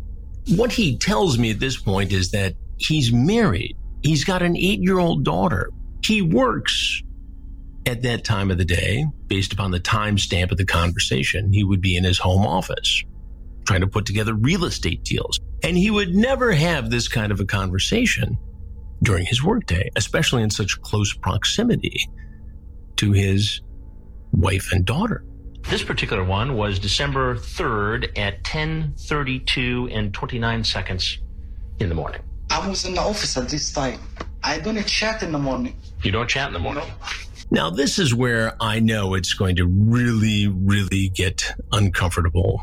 what 0.56 0.72
he 0.72 0.98
tells 0.98 1.38
me 1.38 1.52
at 1.52 1.60
this 1.60 1.76
point 1.76 2.14
is 2.14 2.32
that 2.32 2.56
he's 2.78 3.12
married. 3.12 3.76
He's 4.04 4.24
got 4.24 4.42
an 4.44 4.56
eight 4.56 4.80
year 4.80 4.98
old 4.98 5.26
daughter. 5.26 5.72
He 6.06 6.22
works 6.22 7.04
at 7.86 8.04
that 8.04 8.24
time 8.24 8.50
of 8.50 8.58
the 8.58 8.64
day, 8.64 9.06
based 9.28 9.52
upon 9.52 9.72
the 9.72 9.80
timestamp 9.82 10.52
of 10.52 10.58
the 10.58 10.66
conversation, 10.66 11.52
he 11.52 11.66
would 11.66 11.82
be 11.82 11.98
in 11.98 12.06
his 12.06 12.18
home 12.18 12.48
office 12.48 13.04
trying 13.66 13.82
to 13.82 13.88
put 13.88 14.06
together 14.06 14.34
real 14.34 14.64
estate 14.64 15.04
deals. 15.04 15.38
And 15.64 15.76
he 15.76 15.92
would 15.92 16.16
never 16.16 16.54
have 16.54 16.90
this 16.90 17.10
kind 17.10 17.34
of 17.34 17.42
a 17.42 17.46
conversation 17.46 18.38
during 19.04 19.26
his 19.26 19.44
workday, 19.44 19.90
especially 19.98 20.44
in 20.44 20.50
such 20.50 20.80
close 20.82 21.14
proximity 21.14 22.10
to 22.96 23.12
his 23.12 23.60
wife 24.38 24.72
and 24.72 24.86
daughter. 24.86 25.24
This 25.70 25.84
particular 25.84 26.24
one 26.24 26.56
was 26.56 26.80
December 26.80 27.36
3rd 27.36 28.18
at 28.18 28.44
10:32 28.44 29.90
and 29.92 30.14
29 30.14 30.64
seconds 30.64 31.20
in 31.80 31.90
the 31.90 31.96
morning. 31.96 32.22
I 32.50 32.66
was 32.68 32.86
in 32.86 32.94
the 32.94 33.02
office 33.02 33.36
at 33.36 33.50
this 33.50 33.74
time. 33.74 34.00
I 34.44 34.60
don't 34.60 34.82
chat 34.88 35.24
in 35.24 35.32
the 35.32 35.40
morning. 35.40 35.76
You 36.04 36.12
don't 36.12 36.30
chat 36.30 36.48
in 36.48 36.54
the 36.54 36.60
morning. 36.60 36.86
Now, 37.50 37.70
this 37.70 37.98
is 37.98 38.14
where 38.14 38.56
I 38.62 38.80
know 38.80 39.14
it's 39.14 39.34
going 39.34 39.56
to 39.58 39.68
really, 39.68 40.48
really 40.48 41.10
get 41.10 41.54
uncomfortable 41.72 42.62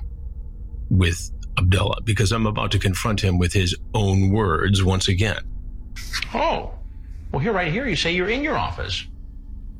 with 0.91 1.31
Abdullah 1.59 2.03
because 2.03 2.33
I'm 2.33 2.47
about 2.47 2.71
to 2.73 2.79
confront 2.79 3.21
him 3.21 3.39
with 3.39 3.53
his 3.53 3.75
own 3.95 4.31
words 4.31 4.83
once 4.83 5.09
again. 5.09 5.43
Oh. 6.35 6.73
Well, 7.33 7.41
here 7.41 7.53
right 7.53 7.73
here 7.73 7.87
you 7.87 7.97
say 7.97 8.13
you're 8.13 8.29
in 8.29 8.43
your 8.43 8.57
office. 8.57 9.05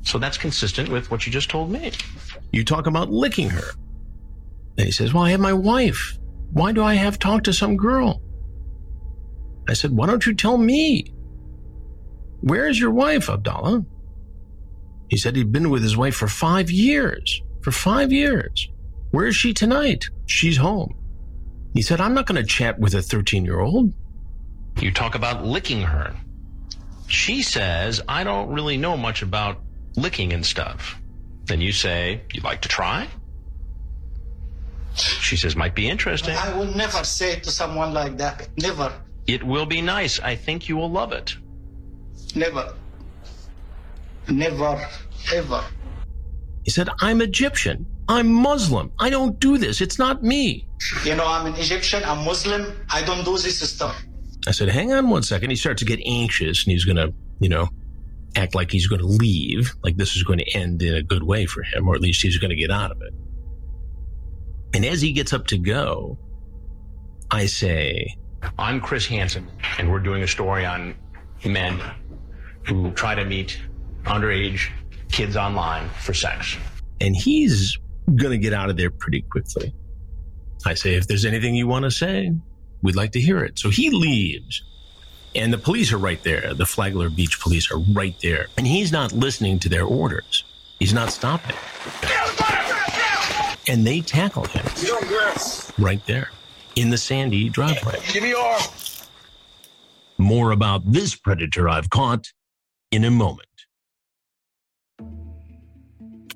So 0.05 0.19
that's 0.19 0.37
consistent 0.37 0.89
with 0.89 1.11
what 1.11 1.25
you 1.25 1.33
just 1.33 1.49
told 1.49 1.71
me. 1.71 1.91
You 2.51 2.63
talk 2.63 2.87
about 2.87 3.11
licking 3.11 3.49
her. 3.49 3.71
And 4.77 4.85
he 4.85 4.91
says, 4.91 5.13
Well, 5.13 5.23
I 5.23 5.31
have 5.31 5.39
my 5.39 5.53
wife. 5.53 6.17
Why 6.53 6.71
do 6.71 6.83
I 6.83 6.93
have 6.93 7.19
talked 7.19 7.45
to 7.45 7.53
some 7.53 7.75
girl? 7.75 8.21
I 9.67 9.73
said, 9.73 9.91
Why 9.91 10.05
don't 10.05 10.25
you 10.25 10.35
tell 10.35 10.57
me? 10.57 11.11
Where 12.41 12.67
is 12.67 12.79
your 12.79 12.91
wife, 12.91 13.27
Abdalla? 13.27 13.85
He 15.09 15.17
said 15.17 15.35
he'd 15.35 15.51
been 15.51 15.69
with 15.69 15.81
his 15.81 15.97
wife 15.97 16.15
for 16.15 16.27
five 16.27 16.69
years. 16.69 17.41
For 17.61 17.71
five 17.71 18.11
years. 18.11 18.69
Where 19.11 19.25
is 19.25 19.35
she 19.35 19.53
tonight? 19.53 20.05
She's 20.27 20.57
home. 20.57 20.95
He 21.73 21.81
said, 21.81 21.99
I'm 21.99 22.13
not 22.13 22.27
going 22.27 22.41
to 22.41 22.47
chat 22.47 22.79
with 22.79 22.93
a 22.93 23.01
13 23.01 23.43
year 23.43 23.59
old. 23.59 23.93
You 24.79 24.91
talk 24.91 25.15
about 25.15 25.43
licking 25.43 25.81
her. 25.81 26.15
She 27.07 27.41
says, 27.41 28.01
I 28.07 28.23
don't 28.23 28.49
really 28.49 28.77
know 28.77 28.97
much 28.97 29.21
about 29.21 29.64
licking 29.95 30.33
and 30.33 30.45
stuff. 30.45 30.99
Then 31.45 31.61
you 31.61 31.71
say, 31.71 32.21
You'd 32.33 32.43
like 32.43 32.61
to 32.61 32.69
try? 32.69 33.07
She 34.95 35.35
says, 35.35 35.55
Might 35.55 35.75
be 35.75 35.89
interesting. 35.89 36.35
I 36.35 36.55
will 36.57 36.73
never 36.75 37.03
say 37.03 37.39
to 37.39 37.51
someone 37.51 37.93
like 37.93 38.17
that. 38.17 38.47
Never. 38.57 38.93
It 39.27 39.43
will 39.43 39.65
be 39.65 39.81
nice. 39.81 40.19
I 40.19 40.35
think 40.35 40.69
you 40.69 40.77
will 40.77 40.91
love 40.91 41.11
it. 41.11 41.35
Never. 42.35 42.73
Never. 44.29 44.87
Ever. 45.33 45.63
He 46.63 46.71
said, 46.71 46.89
I'm 46.99 47.21
Egyptian. 47.21 47.85
I'm 48.07 48.31
Muslim. 48.31 48.91
I 48.99 49.09
don't 49.09 49.39
do 49.39 49.57
this. 49.57 49.81
It's 49.81 49.97
not 49.97 50.23
me. 50.23 50.67
You 51.03 51.15
know, 51.15 51.25
I'm 51.25 51.45
an 51.47 51.55
Egyptian. 51.55 52.03
I'm 52.03 52.23
Muslim. 52.23 52.75
I 52.89 53.01
don't 53.01 53.23
do 53.23 53.37
this 53.37 53.59
stuff. 53.67 54.03
I 54.47 54.51
said, 54.51 54.69
hang 54.69 54.93
on 54.93 55.09
one 55.09 55.23
second. 55.23 55.49
He 55.49 55.55
starts 55.55 55.79
to 55.79 55.85
get 55.85 55.99
anxious 56.05 56.65
and 56.65 56.71
he's 56.71 56.85
going 56.85 56.97
to, 56.97 57.13
you 57.39 57.49
know, 57.49 57.69
act 58.35 58.55
like 58.55 58.71
he's 58.71 58.87
going 58.87 59.01
to 59.01 59.07
leave, 59.07 59.73
like 59.83 59.97
this 59.97 60.15
is 60.15 60.23
going 60.23 60.39
to 60.39 60.51
end 60.53 60.81
in 60.81 60.95
a 60.95 61.01
good 61.03 61.23
way 61.23 61.45
for 61.45 61.63
him, 61.63 61.87
or 61.87 61.95
at 61.95 62.01
least 62.01 62.21
he's 62.21 62.37
going 62.37 62.49
to 62.49 62.55
get 62.55 62.71
out 62.71 62.91
of 62.91 63.01
it. 63.01 63.13
And 64.73 64.85
as 64.85 65.01
he 65.01 65.13
gets 65.13 65.31
up 65.33 65.47
to 65.47 65.57
go, 65.57 66.17
I 67.31 67.45
say, 67.45 68.15
I'm 68.59 68.81
Chris 68.81 69.05
Hansen, 69.07 69.47
and 69.77 69.91
we're 69.91 69.99
doing 69.99 70.21
a 70.23 70.27
story 70.27 70.65
on 70.65 70.95
men 71.45 71.79
who 72.63 72.91
try 72.91 73.15
to 73.15 73.23
meet 73.25 73.59
underage 74.03 74.69
kids 75.11 75.37
online 75.37 75.89
for 76.01 76.13
sex. 76.13 76.57
and 77.01 77.15
he's 77.15 77.77
going 78.15 78.31
to 78.31 78.37
get 78.37 78.53
out 78.53 78.69
of 78.69 78.77
there 78.77 78.91
pretty 78.91 79.21
quickly. 79.21 79.73
I 80.65 80.73
say, 80.75 80.95
if 80.95 81.07
there's 81.07 81.25
anything 81.25 81.55
you 81.55 81.67
want 81.67 81.85
to 81.85 81.91
say, 81.91 82.31
we'd 82.81 82.95
like 82.95 83.11
to 83.13 83.21
hear 83.21 83.43
it. 83.43 83.57
So 83.59 83.69
he 83.69 83.89
leaves. 83.89 84.63
And 85.35 85.51
the 85.51 85.57
police 85.57 85.91
are 85.91 85.97
right 85.97 86.23
there. 86.23 86.53
The 86.53 86.65
Flagler 86.65 87.09
Beach 87.09 87.41
police 87.41 87.69
are 87.69 87.77
right 87.77 88.15
there. 88.21 88.47
And 88.57 88.65
he's 88.65 88.91
not 88.91 89.11
listening 89.11 89.59
to 89.59 89.69
their 89.69 89.83
orders. 89.83 90.45
He's 90.79 90.93
not 90.93 91.09
stopping. 91.11 91.55
And 93.67 93.85
they 93.85 93.99
tackle 93.99 94.45
him 94.45 94.65
right 95.77 96.05
there 96.05 96.29
in 96.75 96.89
the 96.89 96.97
sandy 96.97 97.49
driveway. 97.49 97.99
Give 98.13 98.23
me 98.23 98.29
your. 98.29 98.57
More 100.17 100.51
about 100.51 100.89
this 100.89 101.15
predator 101.15 101.67
I've 101.67 101.89
caught 101.89 102.31
in 102.91 103.03
a 103.03 103.11
moment. 103.11 103.47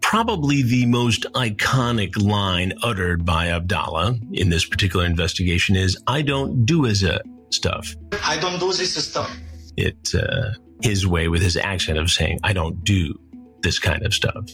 Probably 0.02 0.64
the 0.64 0.88
most 0.88 1.26
iconic 1.36 2.22
line 2.22 2.74
uttered 2.82 3.26
by 3.26 3.48
Abdalla 3.48 4.20
in 4.34 4.50
this 4.50 4.66
particular 4.66 5.06
investigation 5.06 5.76
is 5.76 5.98
I 6.08 6.24
don't 6.24 6.66
do 6.66 6.82
zissa 6.82 7.20
stuff. 7.50 7.96
I 8.24 8.38
don't 8.40 8.60
do 8.60 8.74
this 8.74 8.94
stuff. 9.06 9.36
It's 9.78 10.16
uh, 10.16 10.54
his 10.82 11.08
way 11.08 11.28
with 11.28 11.42
his 11.42 11.58
accent 11.58 11.98
of 11.98 12.10
saying 12.10 12.40
I 12.44 12.54
don't 12.54 12.84
do 12.84 13.14
this 13.62 13.80
kind 13.80 14.06
of 14.06 14.14
stuff. 14.14 14.50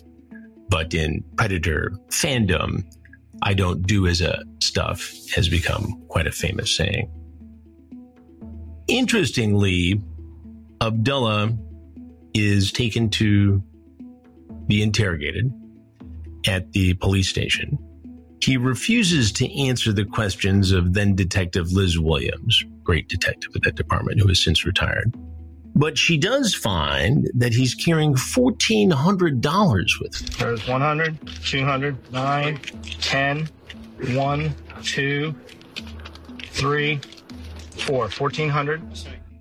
But 0.69 0.93
in 0.93 1.23
Predator 1.37 1.93
fandom, 2.09 2.83
I 3.41 3.53
don't 3.53 3.85
do 3.85 4.03
zissa 4.03 4.43
stuff 4.61 5.13
has 5.35 5.49
become 5.49 6.01
quite 6.07 6.27
a 6.27 6.31
famous 6.31 6.75
saying. 6.75 7.11
Interestingly, 8.87 10.01
Abdullah 10.81 11.57
is 12.33 12.71
taken 12.71 13.09
to 13.09 13.63
be 14.67 14.81
interrogated 14.81 15.51
at 16.47 16.71
the 16.73 16.93
police 16.95 17.29
station. 17.29 17.77
He 18.45 18.57
refuses 18.57 19.31
to 19.33 19.59
answer 19.59 19.91
the 19.91 20.05
questions 20.05 20.71
of 20.71 20.93
then 20.93 21.15
Detective 21.15 21.71
Liz 21.71 21.97
Williams, 21.97 22.63
great 22.83 23.09
detective 23.09 23.49
at 23.55 23.63
that 23.63 23.73
department 23.73 24.19
who 24.19 24.27
has 24.27 24.39
since 24.39 24.67
retired. 24.67 25.15
But 25.73 25.97
she 25.97 26.15
does 26.19 26.53
find 26.53 27.27
that 27.33 27.53
he's 27.53 27.73
carrying 27.73 28.13
$1,400 28.13 29.99
with 29.99 30.21
him. 30.21 30.27
There's 30.37 30.67
100, 30.67 31.17
200, 31.43 32.11
9, 32.13 32.59
10, 33.01 33.49
1, 34.13 34.55
2, 34.83 35.35
3, 36.43 36.99
4. 37.77 38.09
1,400. 38.09 38.81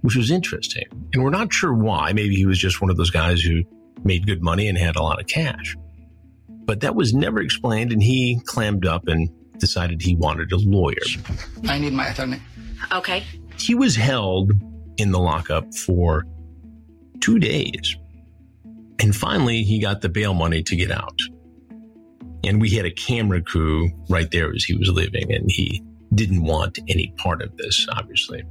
which 0.00 0.16
was 0.16 0.30
interesting. 0.30 0.84
And 1.12 1.22
we're 1.22 1.28
not 1.28 1.52
sure 1.52 1.74
why. 1.74 2.14
Maybe 2.14 2.36
he 2.36 2.46
was 2.46 2.58
just 2.58 2.80
one 2.80 2.90
of 2.90 2.96
those 2.96 3.10
guys 3.10 3.42
who 3.42 3.64
made 4.02 4.26
good 4.26 4.42
money 4.42 4.66
and 4.66 4.78
had 4.78 4.96
a 4.96 5.02
lot 5.02 5.20
of 5.20 5.26
cash. 5.26 5.76
But 6.64 6.80
that 6.80 6.94
was 6.94 7.12
never 7.12 7.40
explained, 7.40 7.92
and 7.92 8.02
he 8.02 8.40
clammed 8.44 8.86
up 8.86 9.06
and 9.08 9.28
decided 9.58 10.02
he 10.02 10.16
wanted 10.16 10.52
a 10.52 10.56
lawyer. 10.56 10.96
I 11.68 11.78
need 11.78 11.92
my 11.92 12.08
attorney. 12.08 12.40
Okay. 12.92 13.24
He 13.58 13.74
was 13.74 13.96
held 13.96 14.52
in 14.96 15.12
the 15.12 15.18
lockup 15.18 15.74
for 15.74 16.24
two 17.20 17.38
days. 17.38 17.96
And 19.00 19.14
finally, 19.14 19.62
he 19.62 19.80
got 19.80 20.00
the 20.00 20.08
bail 20.08 20.34
money 20.34 20.62
to 20.62 20.76
get 20.76 20.90
out. 20.90 21.18
And 22.44 22.60
we 22.60 22.70
had 22.70 22.84
a 22.84 22.90
camera 22.90 23.42
crew 23.42 23.90
right 24.08 24.30
there 24.30 24.52
as 24.52 24.64
he 24.64 24.76
was 24.76 24.88
leaving, 24.90 25.32
and 25.32 25.50
he 25.50 25.82
didn't 26.14 26.44
want 26.44 26.78
any 26.88 27.12
part 27.16 27.42
of 27.42 27.56
this, 27.56 27.86
obviously. 27.92 28.42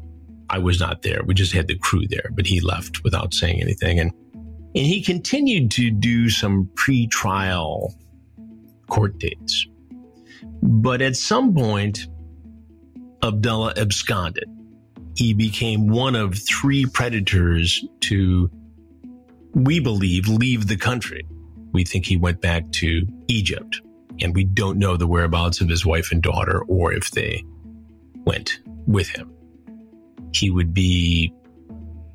I 0.49 0.57
was 0.57 0.79
not 0.79 1.01
there. 1.01 1.21
We 1.23 1.33
just 1.33 1.53
had 1.53 1.67
the 1.67 1.77
crew 1.77 2.07
there, 2.07 2.29
but 2.33 2.45
he 2.45 2.59
left 2.59 3.03
without 3.03 3.33
saying 3.33 3.61
anything. 3.61 3.99
And, 3.99 4.11
and 4.33 4.85
he 4.85 5.01
continued 5.01 5.71
to 5.71 5.91
do 5.91 6.29
some 6.29 6.69
pre 6.75 7.07
trial 7.07 7.93
court 8.93 9.17
dates. 9.17 9.65
But 10.61 11.01
at 11.01 11.15
some 11.15 11.55
point, 11.55 12.07
Abdullah 13.23 13.73
absconded. 13.75 14.47
He 15.15 15.33
became 15.33 15.87
one 15.87 16.15
of 16.15 16.37
three 16.37 16.85
predators 16.85 17.83
to, 18.01 18.51
we 19.53 19.79
believe, 19.79 20.27
leave 20.27 20.67
the 20.67 20.77
country. 20.77 21.25
We 21.71 21.85
think 21.85 22.05
he 22.05 22.17
went 22.17 22.39
back 22.39 22.71
to 22.73 23.07
Egypt, 23.27 23.81
and 24.21 24.35
we 24.35 24.43
don't 24.43 24.77
know 24.77 24.95
the 24.95 25.07
whereabouts 25.07 25.59
of 25.59 25.69
his 25.69 25.83
wife 25.83 26.11
and 26.11 26.21
daughter 26.21 26.61
or 26.67 26.93
if 26.93 27.09
they 27.11 27.43
went 28.25 28.59
with 28.85 29.09
him. 29.09 29.33
He 30.33 30.51
would 30.51 30.71
be 30.71 31.33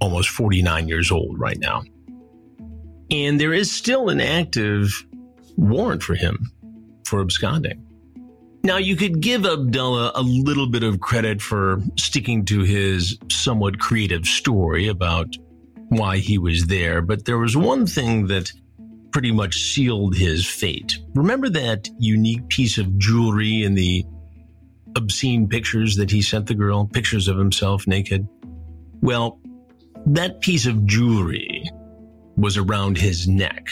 almost 0.00 0.28
49 0.28 0.86
years 0.86 1.10
old 1.10 1.40
right 1.40 1.58
now. 1.58 1.82
And 3.10 3.40
there 3.40 3.52
is 3.52 3.72
still 3.72 4.10
an 4.10 4.20
active 4.20 5.04
warrant 5.56 6.04
for 6.04 6.14
him 6.14 6.52
for 7.08 7.20
absconding. 7.20 7.84
Now, 8.64 8.76
you 8.76 8.96
could 8.96 9.20
give 9.20 9.46
Abdullah 9.46 10.12
a 10.14 10.22
little 10.22 10.68
bit 10.68 10.82
of 10.82 11.00
credit 11.00 11.40
for 11.40 11.80
sticking 11.96 12.44
to 12.46 12.60
his 12.62 13.16
somewhat 13.30 13.78
creative 13.78 14.26
story 14.26 14.88
about 14.88 15.28
why 15.88 16.18
he 16.18 16.38
was 16.38 16.66
there, 16.66 17.00
but 17.00 17.24
there 17.24 17.38
was 17.38 17.56
one 17.56 17.86
thing 17.86 18.26
that 18.26 18.52
pretty 19.10 19.32
much 19.32 19.56
sealed 19.56 20.16
his 20.16 20.46
fate. 20.46 20.98
Remember 21.14 21.48
that 21.48 21.88
unique 21.98 22.48
piece 22.48 22.78
of 22.78 22.98
jewelry 22.98 23.62
in 23.62 23.74
the 23.74 24.04
obscene 24.96 25.48
pictures 25.48 25.96
that 25.96 26.10
he 26.10 26.20
sent 26.20 26.46
the 26.46 26.54
girl, 26.54 26.86
pictures 26.86 27.28
of 27.28 27.38
himself 27.38 27.86
naked? 27.86 28.28
Well, 29.00 29.40
that 30.04 30.40
piece 30.40 30.66
of 30.66 30.84
jewelry 30.84 31.64
was 32.36 32.56
around 32.56 32.98
his 32.98 33.26
neck 33.26 33.68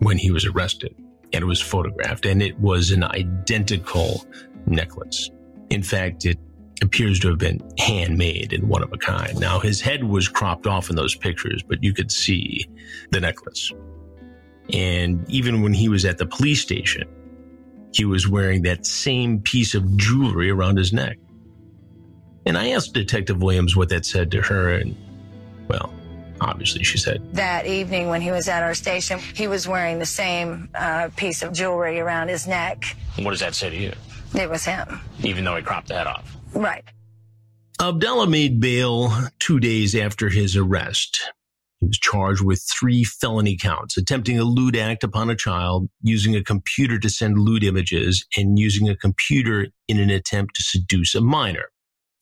when 0.00 0.18
he 0.18 0.30
was 0.30 0.44
arrested 0.44 0.94
and 1.32 1.42
it 1.42 1.46
was 1.46 1.60
photographed 1.60 2.26
and 2.26 2.42
it 2.42 2.58
was 2.60 2.90
an 2.90 3.04
identical 3.04 4.26
necklace. 4.66 5.30
In 5.70 5.82
fact, 5.82 6.26
it 6.26 6.38
appears 6.82 7.20
to 7.20 7.28
have 7.28 7.38
been 7.38 7.60
handmade 7.78 8.52
and 8.52 8.68
one 8.68 8.82
of 8.82 8.92
a 8.92 8.98
kind. 8.98 9.38
Now, 9.38 9.60
his 9.60 9.80
head 9.80 10.04
was 10.04 10.28
cropped 10.28 10.66
off 10.66 10.90
in 10.90 10.96
those 10.96 11.14
pictures, 11.14 11.62
but 11.62 11.82
you 11.82 11.94
could 11.94 12.10
see 12.10 12.66
the 13.10 13.20
necklace. 13.20 13.72
And 14.72 15.28
even 15.30 15.62
when 15.62 15.72
he 15.72 15.88
was 15.88 16.04
at 16.04 16.18
the 16.18 16.26
police 16.26 16.60
station, 16.60 17.08
he 17.92 18.04
was 18.04 18.28
wearing 18.28 18.62
that 18.62 18.86
same 18.86 19.40
piece 19.40 19.74
of 19.74 19.96
jewelry 19.96 20.50
around 20.50 20.78
his 20.78 20.92
neck. 20.92 21.18
And 22.46 22.58
I 22.58 22.70
asked 22.70 22.94
Detective 22.94 23.42
Williams 23.42 23.76
what 23.76 23.88
that 23.90 24.04
said 24.04 24.30
to 24.32 24.42
her, 24.42 24.70
and 24.70 24.96
well, 25.68 25.92
obviously 26.42 26.84
she 26.84 26.98
said, 26.98 27.22
That 27.34 27.66
evening 27.66 28.08
when 28.08 28.20
he 28.20 28.30
was 28.30 28.48
at 28.48 28.62
our 28.62 28.74
station, 28.74 29.18
he 29.18 29.48
was 29.48 29.66
wearing 29.66 29.98
the 29.98 30.06
same 30.06 30.68
uh, 30.74 31.08
piece 31.16 31.42
of 31.42 31.52
jewelry 31.52 32.00
around 32.00 32.28
his 32.28 32.46
neck. 32.46 32.96
What 33.16 33.30
does 33.30 33.40
that 33.40 33.54
say 33.54 33.70
to 33.70 33.76
you? 33.76 33.92
It 34.34 34.48
was 34.48 34.64
him. 34.64 35.00
Even 35.22 35.44
though 35.44 35.56
he 35.56 35.62
cropped 35.62 35.88
the 35.88 35.94
head 35.94 36.06
off. 36.06 36.36
Right. 36.54 36.84
Abdullah 37.80 38.26
made 38.26 38.60
bail 38.60 39.12
two 39.38 39.58
days 39.58 39.94
after 39.94 40.28
his 40.28 40.56
arrest. 40.56 41.20
He 41.80 41.86
was 41.86 41.98
charged 41.98 42.42
with 42.42 42.62
three 42.62 43.02
felony 43.02 43.56
counts 43.56 43.96
attempting 43.96 44.38
a 44.38 44.44
lewd 44.44 44.76
act 44.76 45.02
upon 45.02 45.30
a 45.30 45.34
child, 45.34 45.88
using 46.00 46.36
a 46.36 46.44
computer 46.44 46.98
to 47.00 47.10
send 47.10 47.38
lewd 47.38 47.64
images, 47.64 48.24
and 48.36 48.58
using 48.58 48.88
a 48.88 48.96
computer 48.96 49.66
in 49.88 49.98
an 49.98 50.10
attempt 50.10 50.54
to 50.56 50.62
seduce 50.62 51.14
a 51.14 51.20
minor. 51.20 51.70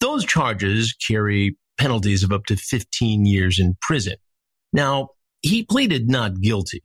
Those 0.01 0.25
charges 0.25 0.95
carry 0.95 1.59
penalties 1.81 2.23
of 2.23 2.31
up 2.31 2.45
to 2.45 2.57
15 2.57 3.25
years 3.25 3.59
in 3.59 3.75
prison. 3.81 4.17
Now, 4.73 5.09
he 5.41 5.65
pleaded 5.65 6.11
not 6.11 6.41
guilty. 6.41 6.85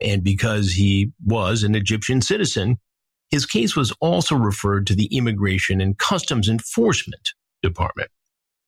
And 0.00 0.24
because 0.24 0.72
he 0.72 1.12
was 1.24 1.62
an 1.62 1.76
Egyptian 1.76 2.20
citizen, 2.20 2.78
his 3.30 3.46
case 3.46 3.76
was 3.76 3.92
also 4.00 4.34
referred 4.34 4.88
to 4.88 4.96
the 4.96 5.06
Immigration 5.16 5.80
and 5.80 5.96
Customs 5.96 6.48
Enforcement 6.48 7.30
Department, 7.62 8.10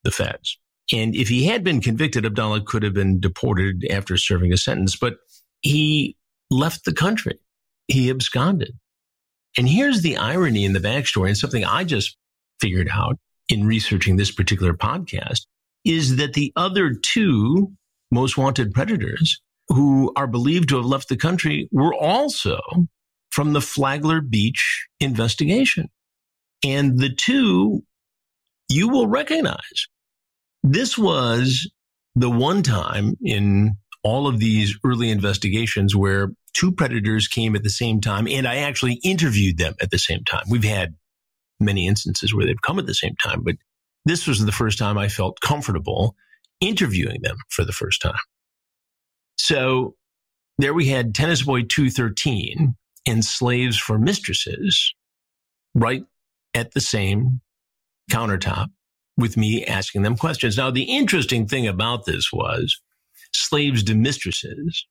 the 0.05 0.13
feds. 0.13 0.57
And 0.93 1.17
if 1.17 1.29
he 1.29 1.47
had 1.47 1.65
been 1.65 1.81
convicted, 1.81 2.25
Abdalla 2.25 2.65
could 2.65 2.85
have 2.85 2.95
been 2.95 3.19
deported 3.19 3.85
after 3.91 4.17
serving 4.17 4.53
a 4.53 4.57
sentence, 4.57 4.97
but 4.97 5.17
he 5.63 6.17
left 6.49 6.85
the 6.85 6.95
country. 6.95 7.41
He 7.89 8.09
absconded. 8.09 8.73
And 9.59 9.69
here's 9.69 10.03
the 10.03 10.17
irony 10.17 10.65
in 10.65 10.75
the 10.75 10.79
backstory, 10.79 11.29
and 11.29 11.37
something 11.37 11.65
I 11.65 11.83
just 11.83 12.17
figured 12.61 12.89
out 12.93 13.19
in 13.49 13.67
researching 13.67 14.17
this 14.17 14.31
particular 14.31 14.75
podcast 14.75 15.47
is 15.85 16.17
that 16.17 16.33
the 16.33 16.53
other 16.57 16.95
two 16.95 17.73
most 18.11 18.39
wanted 18.39 18.73
predators 18.73 19.41
who 19.69 20.13
are 20.17 20.27
believed 20.27 20.69
to 20.69 20.77
have 20.77 20.85
left 20.85 21.09
the 21.09 21.17
country 21.17 21.69
were 21.73 21.95
also 21.95 22.59
from 23.31 23.53
the 23.53 23.61
Flagler 23.61 24.21
Beach 24.21 24.87
investigation. 25.01 25.89
And 26.65 26.99
the 26.99 27.13
two 27.13 27.83
you 28.69 28.89
will 28.89 29.07
recognize. 29.07 29.89
This 30.63 30.97
was 30.97 31.71
the 32.15 32.31
one 32.31 32.63
time 32.63 33.15
in 33.23 33.77
all 34.03 34.27
of 34.27 34.39
these 34.39 34.79
early 34.85 35.11
investigations 35.11 35.95
where 35.95 36.31
two 36.55 36.73
predators 36.73 37.27
came 37.29 37.57
at 37.57 37.63
the 37.63 37.71
same 37.71 38.01
time, 38.01 38.27
and 38.29 38.47
I 38.47 38.57
actually 38.57 39.01
interviewed 39.03 39.59
them 39.59 39.75
at 39.81 39.91
the 39.91 39.99
same 39.99 40.25
time. 40.25 40.45
We've 40.49 40.65
had 40.65 40.95
many 41.65 41.87
instances 41.87 42.35
where 42.35 42.47
they've 42.47 42.63
come 42.63 42.79
at 42.79 42.87
the 42.87 42.95
same 42.95 43.15
time, 43.23 43.43
but 43.43 43.57
this 44.05 44.27
was 44.27 44.45
the 44.45 44.53
first 44.53 44.79
time 44.79 44.99
I 44.99 45.09
felt 45.09 45.41
comfortable 45.41 46.15
interviewing 46.61 47.23
them 47.23 47.37
for 47.49 47.65
the 47.65 47.73
first 47.73 48.01
time. 48.03 48.15
So 49.37 49.95
there 50.59 50.75
we 50.75 50.89
had 50.89 51.15
Tennis 51.15 51.43
Boy 51.43 51.63
213 51.63 52.77
and 53.07 53.25
Slaves 53.25 53.77
for 53.79 53.99
Mistresses 53.99 54.95
right 55.75 56.05
at 56.55 56.73
the 56.73 56.81
same 56.81 57.41
countertop 58.11 58.69
with 59.17 59.37
me 59.37 59.65
asking 59.65 60.03
them 60.03 60.17
questions. 60.17 60.57
Now, 60.57 60.71
the 60.71 60.85
interesting 60.85 61.47
thing 61.47 61.67
about 61.67 62.05
this 62.05 62.33
was 62.33 62.81
Slaves 63.33 63.83
to 63.85 63.95
Mistresses 63.95 64.87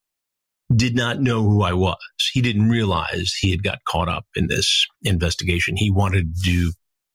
did 0.75 0.95
not 0.95 1.21
know 1.21 1.41
who 1.43 1.63
I 1.63 1.73
was. 1.73 1.97
He 2.31 2.41
didn't 2.41 2.69
realize 2.69 3.33
he 3.33 3.51
had 3.51 3.63
got 3.63 3.83
caught 3.87 4.09
up 4.09 4.25
in 4.35 4.47
this 4.47 4.85
investigation. 5.03 5.75
He 5.75 5.91
wanted 5.91 6.35
to 6.35 6.41
do 6.41 6.71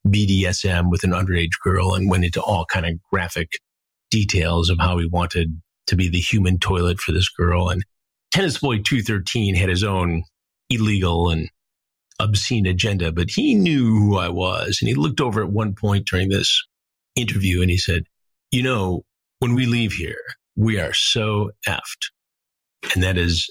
BDSM 0.06 0.90
with 0.90 1.04
an 1.04 1.10
underage 1.10 1.58
girl 1.62 1.94
and 1.94 2.10
went 2.10 2.24
into 2.24 2.42
all 2.42 2.64
kind 2.66 2.86
of 2.86 3.00
graphic 3.10 3.52
details 4.10 4.70
of 4.70 4.78
how 4.78 4.98
he 4.98 5.06
wanted 5.06 5.60
to 5.86 5.96
be 5.96 6.08
the 6.08 6.20
human 6.20 6.58
toilet 6.58 7.00
for 7.00 7.12
this 7.12 7.28
girl. 7.28 7.68
And 7.68 7.84
Tennis 8.32 8.58
Boy 8.58 8.78
213 8.78 9.54
had 9.54 9.68
his 9.68 9.84
own 9.84 10.22
illegal 10.70 11.30
and 11.30 11.48
obscene 12.20 12.66
agenda, 12.66 13.12
but 13.12 13.30
he 13.30 13.54
knew 13.54 13.96
who 13.96 14.18
I 14.18 14.28
was. 14.28 14.78
And 14.80 14.88
he 14.88 14.94
looked 14.94 15.20
over 15.20 15.42
at 15.42 15.50
one 15.50 15.74
point 15.74 16.06
during 16.06 16.28
this 16.28 16.62
interview 17.16 17.62
and 17.62 17.70
he 17.70 17.78
said, 17.78 18.04
You 18.50 18.62
know, 18.62 19.02
when 19.38 19.54
we 19.54 19.66
leave 19.66 19.92
here, 19.92 20.20
we 20.56 20.78
are 20.78 20.92
so 20.92 21.50
effed. 21.66 22.10
And 22.94 23.02
that 23.02 23.18
is 23.18 23.48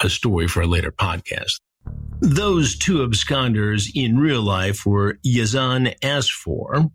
a 0.00 0.10
story 0.10 0.48
for 0.48 0.62
a 0.62 0.66
later 0.66 0.92
podcast. 0.92 1.60
Those 2.20 2.76
two 2.76 2.98
absconders 2.98 3.88
in 3.94 4.18
real 4.18 4.42
life 4.42 4.84
were 4.84 5.18
Yazan 5.26 5.98
Asfour, 6.00 6.90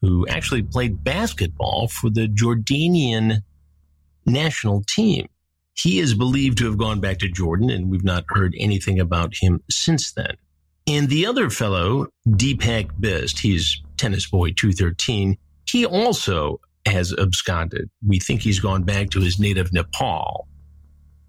who 0.00 0.26
actually 0.28 0.62
played 0.62 1.02
basketball 1.02 1.88
for 1.88 2.10
the 2.10 2.28
Jordanian 2.28 3.38
national 4.26 4.82
team. 4.88 5.28
He 5.74 5.98
is 5.98 6.14
believed 6.14 6.58
to 6.58 6.66
have 6.66 6.78
gone 6.78 7.00
back 7.00 7.18
to 7.20 7.28
Jordan, 7.28 7.70
and 7.70 7.90
we've 7.90 8.04
not 8.04 8.24
heard 8.28 8.54
anything 8.58 9.00
about 9.00 9.34
him 9.40 9.60
since 9.70 10.12
then. 10.12 10.36
And 10.86 11.08
the 11.08 11.26
other 11.26 11.48
fellow, 11.48 12.06
Deepak 12.28 12.90
Bist, 13.00 13.40
he's 13.40 13.80
tennis 13.96 14.28
boy 14.28 14.50
213, 14.52 15.38
he 15.68 15.86
also 15.86 16.60
has 16.86 17.12
absconded. 17.12 17.88
We 18.06 18.18
think 18.18 18.42
he's 18.42 18.60
gone 18.60 18.82
back 18.82 19.10
to 19.10 19.20
his 19.20 19.38
native 19.38 19.72
Nepal, 19.72 20.48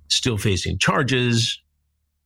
still 0.10 0.38
facing 0.38 0.78
charges. 0.78 1.60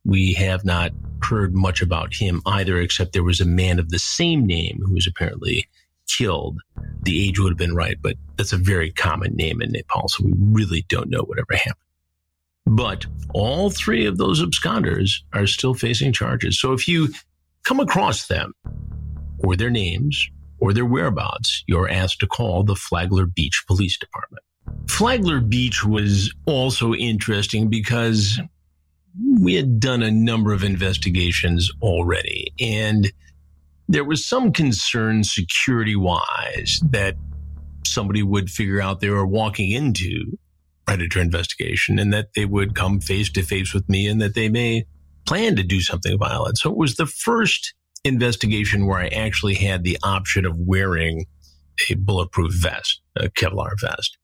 We 0.06 0.34
have 0.34 0.64
not 0.64 0.92
heard 1.24 1.56
much 1.56 1.82
about 1.82 2.14
him 2.14 2.42
either, 2.46 2.80
except 2.80 3.14
there 3.14 3.24
was 3.24 3.42
a 3.42 3.46
man 3.46 3.80
of 3.80 3.90
the 3.90 4.00
same 4.00 4.46
name 4.46 4.82
who 4.86 4.94
was 4.94 5.08
apparently 5.08 5.68
killed. 6.08 6.60
The 7.04 7.28
age 7.28 7.40
would 7.40 7.52
have 7.52 7.58
been 7.58 7.76
right, 7.76 7.98
but 8.02 8.16
that's 8.38 8.54
a 8.54 8.58
very 8.58 8.92
common 8.92 9.36
name 9.36 9.62
in 9.62 9.72
Nepal, 9.72 10.08
so 10.08 10.24
we 10.24 10.34
really 10.38 10.86
don't 10.88 11.10
know 11.10 11.22
whatever 11.22 11.54
happened. 11.54 11.76
But 12.66 13.06
all 13.34 13.70
three 13.70 14.06
of 14.06 14.18
those 14.18 14.42
absconders 14.42 15.12
are 15.34 15.48
still 15.48 15.74
facing 15.74 16.14
charges. 16.14 16.60
So 16.60 16.74
if 16.74 16.88
you 16.88 17.10
come 17.64 17.80
across 17.80 18.28
them 18.28 18.54
or 19.40 19.56
their 19.56 19.70
names 19.70 20.30
or 20.60 20.74
their 20.74 20.86
whereabouts, 20.86 21.64
you're 21.68 21.90
asked 21.90 22.20
to 22.20 22.28
call 22.28 22.64
the 22.64 22.76
Flagler 22.76 23.26
Beach 23.26 23.64
Police 23.68 23.98
Department. 23.98 24.44
Flagler 24.90 25.42
Beach 25.42 25.84
was 25.84 26.34
also 26.46 26.94
interesting 26.94 27.70
because 27.70 28.40
we 29.40 29.56
had 29.56 29.80
done 29.80 30.04
a 30.04 30.12
number 30.12 30.54
of 30.54 30.64
investigations 30.64 31.72
already 31.82 32.54
and 32.60 33.12
there 33.88 34.04
was 34.04 34.26
some 34.26 34.52
concern 34.52 35.24
security 35.24 35.96
wise 35.96 36.82
that 36.90 37.16
somebody 37.86 38.22
would 38.22 38.50
figure 38.50 38.82
out 38.82 39.00
they 39.00 39.10
were 39.10 39.26
walking 39.26 39.72
into 39.72 40.38
predator 40.86 41.20
investigation 41.20 42.00
and 42.00 42.14
that 42.14 42.34
they 42.36 42.46
would 42.46 42.76
come 42.76 43.00
face 43.00 43.32
to 43.32 43.44
face 43.44 43.74
with 43.74 43.88
me 43.90 44.08
and 44.08 44.22
that 44.22 44.36
they 44.36 44.50
may 44.50 44.86
plan 45.26 45.56
to 45.56 45.64
do 45.64 45.82
something 45.82 46.18
violent. 46.18 46.58
So 46.58 46.70
it 46.70 46.78
was 46.78 46.96
the 46.96 47.06
first 47.06 47.74
investigation 48.04 48.86
where 48.86 49.00
I 49.00 49.08
actually 49.08 49.56
had 49.56 49.84
the 49.84 49.98
option 50.04 50.46
of 50.46 50.58
wearing 50.58 51.26
a 51.90 51.96
bulletproof 51.96 52.54
vest, 52.54 53.02
a 53.16 53.30
Kevlar 53.30 53.72
vest. 53.82 54.18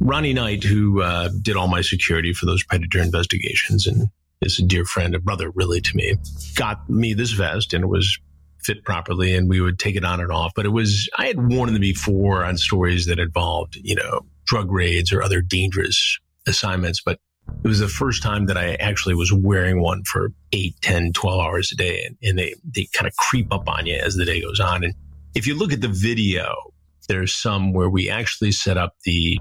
Ronnie 0.00 0.34
Knight, 0.34 0.64
who 0.64 1.02
uh, 1.02 1.30
did 1.40 1.56
all 1.56 1.68
my 1.68 1.80
security 1.80 2.32
for 2.32 2.46
those 2.46 2.64
predator 2.64 3.00
investigations 3.00 3.86
and 3.86 4.08
is 4.42 4.58
a 4.58 4.62
dear 4.62 4.84
friend, 4.84 5.14
a 5.14 5.18
brother 5.18 5.50
really 5.54 5.80
to 5.80 5.96
me, 5.96 6.16
got 6.56 6.88
me 6.90 7.14
this 7.14 7.32
vest 7.32 7.72
and 7.72 7.84
it 7.84 7.88
was 7.88 8.18
fit 8.62 8.84
properly 8.84 9.34
and 9.34 9.48
we 9.48 9.60
would 9.60 9.78
take 9.78 9.96
it 9.96 10.04
on 10.04 10.20
and 10.20 10.32
off. 10.32 10.52
But 10.54 10.66
it 10.66 10.70
was, 10.70 11.08
I 11.18 11.26
had 11.26 11.50
worn 11.50 11.72
them 11.72 11.80
before 11.80 12.44
on 12.44 12.56
stories 12.56 13.06
that 13.06 13.18
involved, 13.18 13.76
you 13.76 13.94
know, 13.94 14.20
drug 14.46 14.70
raids 14.70 15.12
or 15.12 15.22
other 15.22 15.40
dangerous 15.40 16.18
assignments. 16.46 17.00
But 17.04 17.18
it 17.62 17.68
was 17.68 17.78
the 17.78 17.88
first 17.88 18.22
time 18.22 18.46
that 18.46 18.56
I 18.56 18.74
actually 18.74 19.14
was 19.14 19.32
wearing 19.32 19.80
one 19.80 20.02
for 20.04 20.32
8, 20.52 20.74
10, 20.82 21.12
12 21.12 21.40
hours 21.40 21.72
a 21.72 21.76
day. 21.76 22.04
And, 22.04 22.16
and 22.22 22.38
they, 22.38 22.54
they 22.64 22.88
kind 22.94 23.06
of 23.06 23.16
creep 23.16 23.52
up 23.52 23.68
on 23.68 23.86
you 23.86 23.96
as 23.96 24.14
the 24.14 24.24
day 24.24 24.40
goes 24.40 24.60
on. 24.60 24.84
And 24.84 24.94
if 25.34 25.46
you 25.46 25.56
look 25.56 25.72
at 25.72 25.80
the 25.80 25.88
video, 25.88 26.54
there's 27.08 27.34
some 27.34 27.72
where 27.72 27.88
we 27.88 28.10
actually 28.10 28.52
set 28.52 28.76
up 28.76 28.94
the 29.04 29.38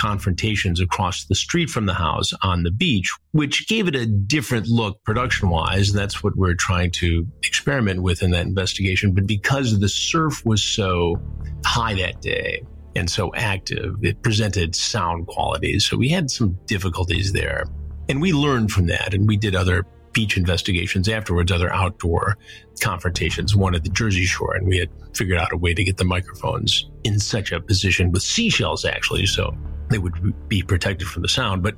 confrontations 0.00 0.80
across 0.80 1.26
the 1.26 1.34
street 1.34 1.68
from 1.68 1.84
the 1.84 1.92
house 1.92 2.32
on 2.42 2.62
the 2.62 2.70
beach, 2.70 3.12
which 3.32 3.68
gave 3.68 3.86
it 3.86 3.94
a 3.94 4.06
different 4.06 4.66
look 4.66 5.02
production 5.04 5.50
wise. 5.50 5.90
And 5.90 5.98
that's 5.98 6.22
what 6.24 6.36
we're 6.36 6.54
trying 6.54 6.90
to 6.92 7.26
experiment 7.44 8.02
with 8.02 8.22
in 8.22 8.30
that 8.30 8.46
investigation. 8.46 9.12
But 9.12 9.26
because 9.26 9.78
the 9.78 9.90
surf 9.90 10.42
was 10.46 10.62
so 10.62 11.20
high 11.66 11.94
that 11.94 12.22
day 12.22 12.62
and 12.96 13.10
so 13.10 13.30
active, 13.34 13.96
it 14.02 14.22
presented 14.22 14.74
sound 14.74 15.26
qualities. 15.26 15.84
So 15.84 15.98
we 15.98 16.08
had 16.08 16.30
some 16.30 16.58
difficulties 16.64 17.32
there. 17.32 17.64
And 18.08 18.22
we 18.22 18.32
learned 18.32 18.72
from 18.72 18.86
that 18.86 19.12
and 19.12 19.28
we 19.28 19.36
did 19.36 19.54
other 19.54 19.84
beach 20.12 20.36
investigations 20.36 21.08
afterwards, 21.08 21.52
other 21.52 21.72
outdoor 21.72 22.36
confrontations, 22.80 23.54
one 23.54 23.74
at 23.74 23.84
the 23.84 23.90
Jersey 23.90 24.24
Shore, 24.24 24.54
and 24.54 24.66
we 24.66 24.78
had 24.78 24.88
figured 25.14 25.38
out 25.38 25.52
a 25.52 25.56
way 25.56 25.74
to 25.74 25.84
get 25.84 25.96
the 25.96 26.04
microphones 26.04 26.90
in 27.04 27.18
such 27.18 27.52
a 27.52 27.60
position 27.60 28.10
with 28.10 28.22
seashells, 28.22 28.84
actually, 28.84 29.26
so 29.26 29.56
they 29.88 29.98
would 29.98 30.48
be 30.48 30.62
protected 30.62 31.08
from 31.08 31.22
the 31.22 31.28
sound. 31.28 31.62
But 31.62 31.74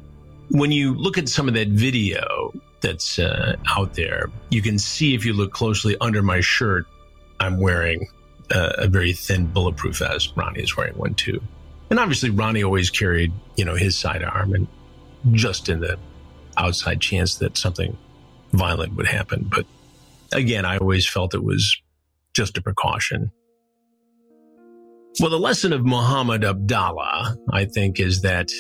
when 0.51 0.73
you 0.73 0.95
look 0.95 1.18
at 1.18 1.29
some 1.29 1.49
of 1.49 1.55
that 1.55 1.68
video 1.68 2.53
that's 2.81 3.18
uh, 3.18 3.57
out 3.68 3.95
there, 3.95 4.31
you 4.51 4.62
can 4.62 4.79
see 4.79 5.14
if 5.14 5.25
you 5.25 5.33
look 5.33 5.53
closely 5.53 5.97
under 6.01 6.23
my 6.23 6.40
shirt, 6.40 6.87
I'm 7.40 7.61
wearing 7.61 8.09
uh, 8.55 8.73
a 8.79 8.88
very 8.88 9.12
thin 9.12 9.47
bulletproof 9.47 9.99
vest. 9.99 10.33
Ronnie 10.37 10.62
is 10.62 10.77
wearing 10.77 10.95
one 10.95 11.14
too. 11.14 11.40
And 11.90 11.99
obviously, 11.99 12.31
Ronnie 12.31 12.62
always 12.62 12.90
carried, 12.90 13.33
you 13.57 13.64
know, 13.64 13.75
his 13.75 13.97
sidearm 13.97 14.55
and 14.55 14.66
just 15.33 15.68
in 15.68 15.81
the 15.81 15.99
outside 16.57 17.01
chance 17.01 17.37
that 17.37 17.57
something 17.57 17.97
violent 18.53 18.95
would 18.97 19.07
happen. 19.07 19.49
But 19.51 19.67
again, 20.33 20.65
I 20.65 20.79
always 20.79 21.09
felt 21.09 21.35
it 21.35 21.45
was 21.45 21.77
just 22.35 22.59
a 22.59 22.62
precaution. 22.62 23.33
Well, 25.21 25.31
the 25.31 25.38
lesson 25.38 25.73
of 25.73 25.83
Mohamad 25.83 26.43
Abdalla, 26.43 27.37
I 27.53 27.67
think, 27.67 28.01
is 28.01 28.23
that 28.23 28.51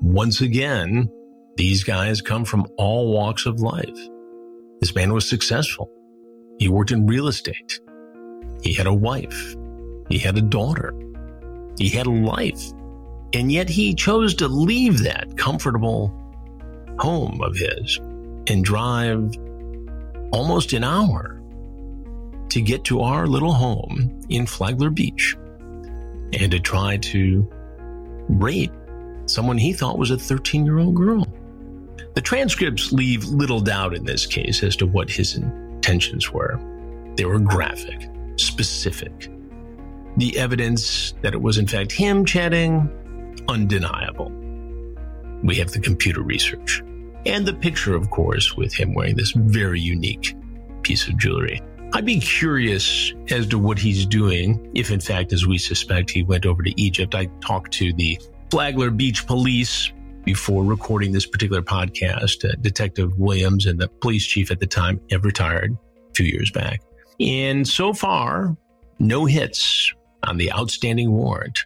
once 0.00 0.40
again, 0.40 1.10
these 1.56 1.84
guys 1.84 2.22
come 2.22 2.44
from 2.44 2.66
all 2.78 3.12
walks 3.12 3.46
of 3.46 3.60
life. 3.60 3.98
This 4.80 4.94
man 4.94 5.12
was 5.12 5.28
successful. 5.28 5.90
He 6.58 6.68
worked 6.68 6.92
in 6.92 7.06
real 7.06 7.28
estate. 7.28 7.80
He 8.62 8.74
had 8.74 8.86
a 8.86 8.94
wife. 8.94 9.56
He 10.08 10.18
had 10.18 10.38
a 10.38 10.42
daughter. 10.42 10.94
He 11.78 11.88
had 11.88 12.06
a 12.06 12.10
life. 12.10 12.62
And 13.32 13.52
yet 13.52 13.68
he 13.68 13.94
chose 13.94 14.34
to 14.36 14.48
leave 14.48 15.04
that 15.04 15.36
comfortable 15.36 16.12
home 16.98 17.40
of 17.42 17.56
his 17.56 18.00
and 18.50 18.64
drive 18.64 19.32
almost 20.32 20.72
an 20.72 20.82
hour 20.82 21.40
to 22.48 22.60
get 22.60 22.82
to 22.82 23.00
our 23.00 23.28
little 23.28 23.52
home 23.52 24.20
in 24.28 24.44
Flagler 24.44 24.90
Beach 24.90 25.36
and 26.32 26.50
to 26.50 26.58
try 26.58 26.96
to 26.96 27.48
rape 28.28 28.72
someone 29.26 29.56
he 29.56 29.72
thought 29.72 29.98
was 29.98 30.10
a 30.10 30.18
13 30.18 30.66
year 30.66 30.80
old 30.80 30.96
girl. 30.96 31.26
The 32.14 32.20
transcripts 32.20 32.90
leave 32.90 33.24
little 33.26 33.60
doubt 33.60 33.94
in 33.94 34.04
this 34.04 34.26
case 34.26 34.64
as 34.64 34.74
to 34.76 34.86
what 34.86 35.08
his 35.08 35.36
intentions 35.36 36.32
were. 36.32 36.58
They 37.14 37.26
were 37.26 37.38
graphic, 37.38 38.10
specific. 38.34 39.30
The 40.16 40.36
evidence 40.36 41.14
that 41.22 41.34
it 41.34 41.40
was 41.40 41.56
in 41.56 41.68
fact 41.68 41.92
him 41.92 42.24
chatting, 42.24 42.90
undeniable. 43.48 44.32
We 45.44 45.54
have 45.56 45.70
the 45.70 45.78
computer 45.78 46.22
research 46.22 46.82
and 47.26 47.46
the 47.46 47.52
picture, 47.52 47.94
of 47.94 48.10
course, 48.10 48.56
with 48.56 48.74
him 48.74 48.94
wearing 48.94 49.16
this 49.16 49.32
very 49.32 49.80
unique 49.80 50.36
piece 50.82 51.06
of 51.08 51.18
jewelry. 51.18 51.60
I'd 51.92 52.04
be 52.06 52.20
curious 52.20 53.12
as 53.30 53.46
to 53.48 53.58
what 53.58 53.78
he's 53.78 54.06
doing, 54.06 54.70
if 54.74 54.90
in 54.90 55.00
fact, 55.00 55.32
as 55.32 55.46
we 55.46 55.58
suspect, 55.58 56.10
he 56.10 56.22
went 56.22 56.46
over 56.46 56.62
to 56.62 56.80
Egypt. 56.80 57.14
I 57.14 57.26
talked 57.40 57.72
to 57.74 57.92
the 57.92 58.18
Flagler 58.50 58.90
Beach 58.90 59.26
Police 59.26 59.92
before 60.24 60.62
recording 60.62 61.12
this 61.12 61.26
particular 61.26 61.62
podcast. 61.62 62.48
Uh, 62.48 62.54
Detective 62.60 63.18
Williams 63.18 63.66
and 63.66 63.80
the 63.80 63.88
police 63.88 64.24
chief 64.24 64.50
at 64.50 64.60
the 64.60 64.66
time 64.66 65.00
have 65.10 65.24
retired 65.24 65.72
a 65.72 66.14
few 66.14 66.26
years 66.26 66.50
back. 66.50 66.80
And 67.18 67.66
so 67.66 67.92
far, 67.92 68.56
no 68.98 69.24
hits 69.24 69.92
on 70.22 70.36
the 70.36 70.52
outstanding 70.52 71.10
warrant 71.10 71.58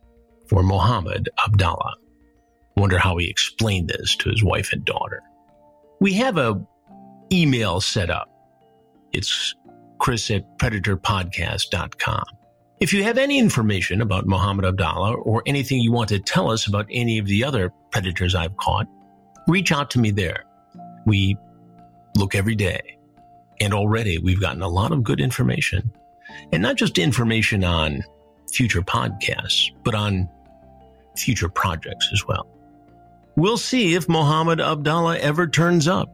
for 0.48 0.62
Mohamad 0.62 1.26
Abdalla. 1.38 1.94
Wonder 2.76 2.98
how 2.98 3.18
he 3.18 3.28
explained 3.28 3.88
this 3.88 4.16
to 4.16 4.30
his 4.30 4.42
wife 4.42 4.72
and 4.72 4.84
daughter. 4.84 5.22
We 6.04 6.12
have 6.12 6.36
a 6.36 6.60
email 7.32 7.80
set 7.80 8.10
up. 8.10 8.28
It's 9.12 9.54
chris 9.98 10.30
at 10.30 10.58
predatorpodcast.com. 10.58 12.24
If 12.78 12.92
you 12.92 13.02
have 13.04 13.16
any 13.16 13.38
information 13.38 14.02
about 14.02 14.26
Mohamad 14.26 14.70
Abdalla 14.70 15.16
or 15.24 15.42
anything 15.46 15.78
you 15.80 15.92
want 15.92 16.10
to 16.10 16.18
tell 16.18 16.50
us 16.50 16.66
about 16.66 16.84
any 16.90 17.16
of 17.16 17.24
the 17.24 17.42
other 17.42 17.72
predators 17.90 18.34
I've 18.34 18.54
caught, 18.58 18.86
reach 19.48 19.72
out 19.72 19.88
to 19.92 19.98
me 19.98 20.10
there. 20.10 20.44
We 21.06 21.38
look 22.18 22.34
every 22.34 22.54
day, 22.54 22.98
and 23.62 23.72
already 23.72 24.18
we've 24.18 24.42
gotten 24.42 24.60
a 24.60 24.68
lot 24.68 24.92
of 24.92 25.04
good 25.04 25.22
information. 25.22 25.90
And 26.52 26.62
not 26.62 26.76
just 26.76 26.98
information 26.98 27.64
on 27.64 28.04
future 28.52 28.82
podcasts, 28.82 29.70
but 29.82 29.94
on 29.94 30.28
future 31.16 31.48
projects 31.48 32.10
as 32.12 32.26
well. 32.26 32.53
We'll 33.36 33.56
see 33.58 33.94
if 33.94 34.06
Mohamad 34.06 34.58
Abdalla 34.58 35.18
ever 35.18 35.46
turns 35.46 35.88
up. 35.88 36.08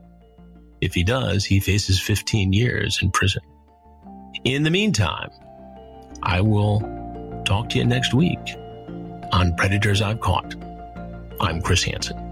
If 0.81 0.95
he 0.95 1.05
does, 1.05 1.45
he 1.45 1.61
faces 1.61 2.01
15 2.01 2.53
years 2.53 2.99
in 3.03 3.11
prison. 3.11 3.43
In 4.45 4.63
the 4.63 4.71
meantime, 4.71 5.31
I 6.23 6.41
will 6.41 6.81
talk 7.45 7.69
to 7.71 7.79
you 7.79 7.85
next 7.85 8.15
week 8.15 8.39
on 9.33 9.55
Predators 9.57 10.01
I've 10.01 10.21
Caught. 10.21 10.55
I'm 11.41 11.61
Chris 11.61 11.83
Hansen. 11.83 12.30